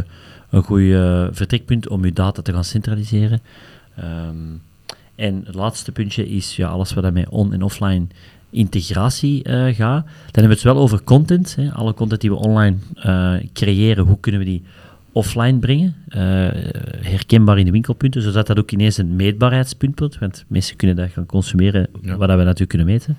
een 0.51 0.63
goed 0.63 1.37
vertrekpunt 1.37 1.89
om 1.89 2.05
je 2.05 2.13
data 2.13 2.43
te 2.43 2.53
gaan 2.53 2.65
centraliseren. 2.65 3.41
Ehm, 3.97 4.37
en 5.15 5.43
het 5.47 5.55
laatste 5.55 5.93
puntje 5.93 6.29
is 6.29 6.57
ja, 6.57 6.69
alles 6.69 6.93
wat 6.93 7.13
met 7.13 7.29
on- 7.29 7.53
en 7.53 7.63
offline 7.63 8.07
integratie 8.51 9.43
gaat. 9.49 10.05
Dan 10.05 10.13
hebben 10.33 10.43
we 10.43 10.49
het 10.49 10.63
wel 10.63 10.77
over 10.77 11.03
content. 11.03 11.57
Hè. 11.57 11.73
Alle 11.73 11.95
content 11.95 12.21
die 12.21 12.31
we 12.31 12.37
online 12.37 12.77
creëren, 13.53 14.05
hoe 14.05 14.21
kunnen 14.21 14.41
we 14.41 14.47
die 14.47 14.63
offline 15.13 15.59
brengen? 15.59 15.95
Eh, 16.09 16.21
herkenbaar 17.01 17.59
in 17.59 17.65
de 17.65 17.71
winkelpunten, 17.71 18.23
zodat 18.23 18.47
dat 18.47 18.59
ook 18.59 18.71
ineens 18.71 18.97
een 18.97 19.17
meetbaarheidspunt 19.17 19.99
wordt. 19.99 20.19
Want 20.19 20.45
mensen 20.49 20.77
kunnen 20.77 20.97
dat 20.97 21.11
gaan 21.11 21.27
consumeren, 21.27 21.89
Ja. 22.03 22.17
wat 22.17 22.29
we 22.29 22.37
natuurlijk 22.37 22.69
kunnen 22.69 22.87
meten. 22.87 23.17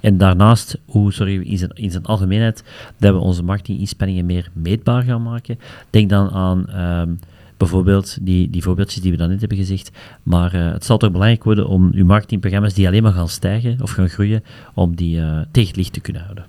En 0.00 0.18
daarnaast, 0.18 0.78
hoe 0.84 1.12
we 1.18 1.44
in 1.44 1.58
zijn, 1.58 1.70
in 1.74 1.90
zijn 1.90 2.04
algemeenheid 2.04 2.64
dat 2.96 3.12
we 3.12 3.18
onze 3.18 3.42
marketinginspanningen 3.42 4.26
meer 4.26 4.50
meetbaar 4.52 5.02
gaan 5.02 5.22
maken? 5.22 5.58
Denk 5.90 6.10
dan 6.10 6.30
aan 6.30 6.68
ehm, 6.68 7.10
bijvoorbeeld 7.56 8.18
die, 8.20 8.50
die 8.50 8.62
voorbeeldjes 8.62 9.02
die 9.02 9.10
we 9.10 9.16
dan 9.16 9.28
net 9.28 9.40
hebben 9.40 9.58
gezegd. 9.58 9.90
Maar 10.22 10.54
eh, 10.54 10.72
het 10.72 10.84
zal 10.84 10.98
toch 10.98 11.10
belangrijk 11.10 11.44
worden 11.44 11.68
om 11.68 11.90
uw 11.94 12.04
marketingprogramma's 12.04 12.74
die 12.74 12.86
alleen 12.86 13.02
maar 13.02 13.12
gaan 13.12 13.28
stijgen 13.28 13.82
of 13.82 13.90
gaan 13.90 14.08
groeien, 14.08 14.44
om 14.74 14.96
die 14.96 15.20
eh, 15.20 15.40
tegen 15.50 15.68
het 15.68 15.76
licht 15.76 15.92
te 15.92 16.00
kunnen 16.00 16.22
houden. 16.22 16.46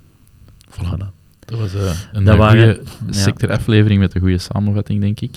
Voilà. 0.70 1.19
Dat 1.50 1.58
was 1.58 1.74
eh, 1.74 1.90
een 2.12 2.24
Dat 2.24 2.36
goede 2.36 2.80
ja. 3.06 3.12
sectoraflevering 3.12 4.00
met 4.00 4.14
een 4.14 4.20
goede 4.20 4.38
samenvatting, 4.38 5.00
denk 5.00 5.20
ik. 5.20 5.36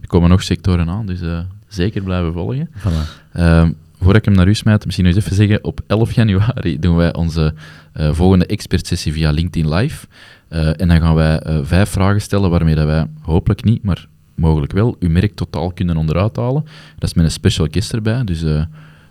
Er 0.00 0.06
komen 0.06 0.28
nog 0.30 0.42
sectoren 0.42 0.88
aan, 0.88 1.06
dus 1.06 1.20
eh, 1.20 1.38
zeker 1.68 2.02
blijven 2.02 2.32
volgen. 2.32 2.68
Voilà. 2.78 3.32
Ehm, 3.32 3.70
voordat 3.98 4.16
ik 4.16 4.24
hem 4.24 4.34
naar 4.34 4.48
u 4.48 4.54
smijt, 4.54 4.84
misschien 4.84 5.06
nog 5.06 5.14
eens 5.14 5.24
even 5.24 5.36
zeggen, 5.36 5.64
op 5.64 5.80
11 5.86 6.12
januari 6.12 6.78
doen 6.78 6.96
wij 6.96 7.14
onze 7.14 7.54
eh, 7.92 8.12
volgende 8.12 8.46
expertsessie 8.46 9.12
via 9.12 9.30
LinkedIn 9.30 9.74
Live. 9.74 10.06
Eh, 10.48 10.80
en 10.80 10.88
dan 10.88 11.00
gaan 11.00 11.14
wij 11.14 11.38
eh, 11.38 11.58
vijf 11.62 11.88
vragen 11.88 12.20
stellen 12.20 12.50
waarmee 12.50 12.74
dat 12.74 12.86
wij 12.86 13.06
hopelijk 13.20 13.64
niet, 13.64 13.82
maar 13.82 14.06
mogelijk 14.34 14.72
wel, 14.72 14.96
uw 15.00 15.10
merk 15.10 15.34
totaal 15.34 15.72
kunnen 15.72 15.96
onderuit 15.96 16.36
halen. 16.36 16.64
Dat 16.98 17.08
is 17.08 17.14
met 17.14 17.24
een 17.24 17.30
special 17.30 17.68
guest 17.70 17.92
erbij, 17.92 18.24
dus 18.24 18.42
eh, 18.42 18.62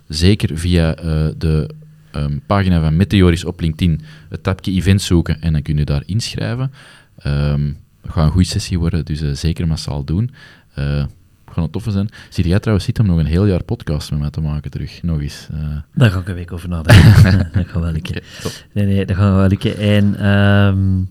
zeker 0.08 0.58
via 0.58 0.94
eh, 0.94 1.26
de 1.38 1.70
ehm, 2.14 2.38
pagina 2.46 2.80
van 2.80 2.96
Meteoris 2.96 3.44
op 3.44 3.60
LinkedIn 3.60 4.00
het 4.28 4.42
tabje 4.42 4.72
events 4.72 5.06
zoeken 5.06 5.40
en 5.40 5.52
dan 5.52 5.62
kun 5.62 5.76
je 5.76 5.84
daar 5.84 6.02
inschrijven. 6.06 6.72
Ehm 7.18 7.72
het 8.02 8.12
gaat 8.12 8.24
een 8.24 8.30
goede 8.32 8.46
sessie 8.48 8.78
worden, 8.78 9.04
dus 9.04 9.20
eh, 9.20 9.32
zeker 9.32 9.66
massaal 9.68 10.04
doen. 10.04 10.30
Eh 10.74 11.04
gaat 11.46 11.62
het 11.64 11.72
toffe 11.72 11.90
zijn. 11.90 12.08
Zie 12.30 12.48
jij 12.48 12.58
trouwens 12.58 12.84
zitten 12.86 13.04
om 13.04 13.10
nog 13.10 13.18
een 13.20 13.26
heel 13.26 13.46
jaar 13.46 13.62
podcast 13.62 14.10
met 14.10 14.20
mij 14.20 14.30
te 14.30 14.40
maken 14.40 14.70
terug, 14.70 15.02
nog 15.02 15.20
eens. 15.20 15.48
eh. 15.52 15.58
Daar 15.94 16.10
ga 16.10 16.18
ik 16.18 16.28
een 16.28 16.34
week 16.34 16.52
over 16.52 16.68
nadenken. 16.68 17.50
dat 17.52 17.66
gaat 17.66 17.82
wel 17.82 17.92
lukken. 17.92 18.22
Top. 18.42 18.52
Nee, 18.72 18.86
nee, 18.86 19.06
dat 19.06 19.16
gaat 19.16 19.34
wel 19.34 19.48
lukken. 19.48 19.76
En 19.78 20.14
ehm, 20.18 21.02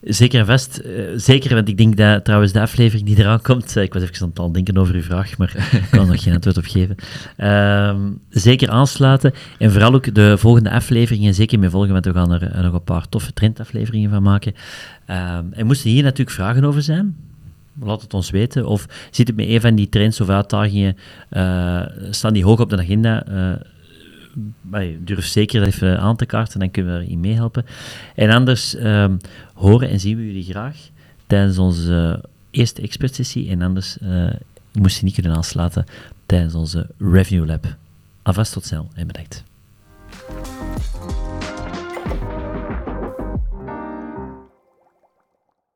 zeker 0.00 0.44
vast, 0.44 0.78
eh, 0.78 1.04
zeker, 1.16 1.54
want 1.54 1.68
ik 1.68 1.76
denk 1.76 1.96
dat 1.96 2.24
trouwens 2.24 2.52
de 2.52 2.60
aflevering 2.60 3.06
die 3.06 3.18
eraan 3.18 3.42
komt, 3.42 3.76
eh, 3.76 3.82
ik 3.82 3.92
was 3.92 4.02
even 4.02 4.22
aan 4.22 4.28
het 4.28 4.38
al 4.38 4.52
denken 4.52 4.76
over 4.76 4.94
uw 4.94 5.02
vraag, 5.02 5.38
maar 5.38 5.54
ik 5.72 5.88
kan 5.90 6.06
nog 6.06 6.22
geen 6.22 6.34
antwoord 6.34 6.56
op 6.56 6.64
geven. 6.64 6.96
Ehm, 7.36 7.98
zeker 8.28 8.70
aansluiten 8.70 9.32
en 9.58 9.72
vooral 9.72 9.94
ook 9.94 10.14
de 10.14 10.38
volgende 10.38 10.70
afleveringen 10.70 11.34
zeker 11.34 11.58
mee 11.58 11.70
volgen, 11.70 11.92
want 11.92 12.04
we 12.04 12.12
gaan 12.12 12.32
er 12.32 12.42
eh, 12.42 12.62
nog 12.62 12.72
een 12.72 12.84
paar 12.84 13.08
toffe 13.08 13.32
trendafleveringen 13.32 14.10
van 14.10 14.22
maken. 14.22 14.54
Ehm, 15.06 15.44
en 15.52 15.66
moesten 15.66 15.90
hier 15.90 16.02
natuurlijk 16.02 16.36
vragen 16.36 16.64
over 16.64 16.82
zijn, 16.82 17.16
laat 17.82 18.02
het 18.02 18.14
ons 18.14 18.30
weten. 18.30 18.66
Of 18.66 18.86
zit 19.10 19.26
het 19.26 19.36
met 19.36 19.48
een 19.48 19.60
van 19.60 19.74
die 19.74 19.88
trends 19.88 20.20
of 20.20 20.28
uitdagingen, 20.28 20.96
staan 22.10 22.32
die 22.32 22.44
hoog 22.44 22.60
op 22.60 22.70
de 22.70 22.78
agenda? 22.78 23.24
durf 24.98 25.24
zeker 25.24 25.62
even 25.62 26.00
aan 26.00 26.16
te 26.16 26.26
kaarten, 26.26 26.58
dan 26.58 26.70
kunnen 26.70 26.98
we 26.98 27.04
erin 27.04 27.20
meehelpen. 27.20 27.64
En 28.14 28.30
anders 28.30 28.74
ehm, 28.74 29.16
horen 29.54 29.88
en 29.88 30.00
zien 30.00 30.16
we 30.16 30.26
jullie 30.26 30.44
graag 30.44 30.76
tijdens 31.26 31.58
onze 31.58 32.24
eerste 32.50 32.82
expertsessie. 32.82 33.50
En 33.50 33.62
anders 33.62 33.98
uh, 34.02 34.30
moest 34.72 34.98
je 34.98 35.04
niet 35.04 35.14
kunnen 35.14 35.34
aansluiten 35.34 35.84
tijdens 36.26 36.54
onze 36.54 36.86
revenue 36.98 37.46
Lab. 37.46 37.76
Alvast 38.22 38.52
tot 38.52 38.64
snel 38.64 38.90
en 38.94 39.06
bedankt. 39.06 39.44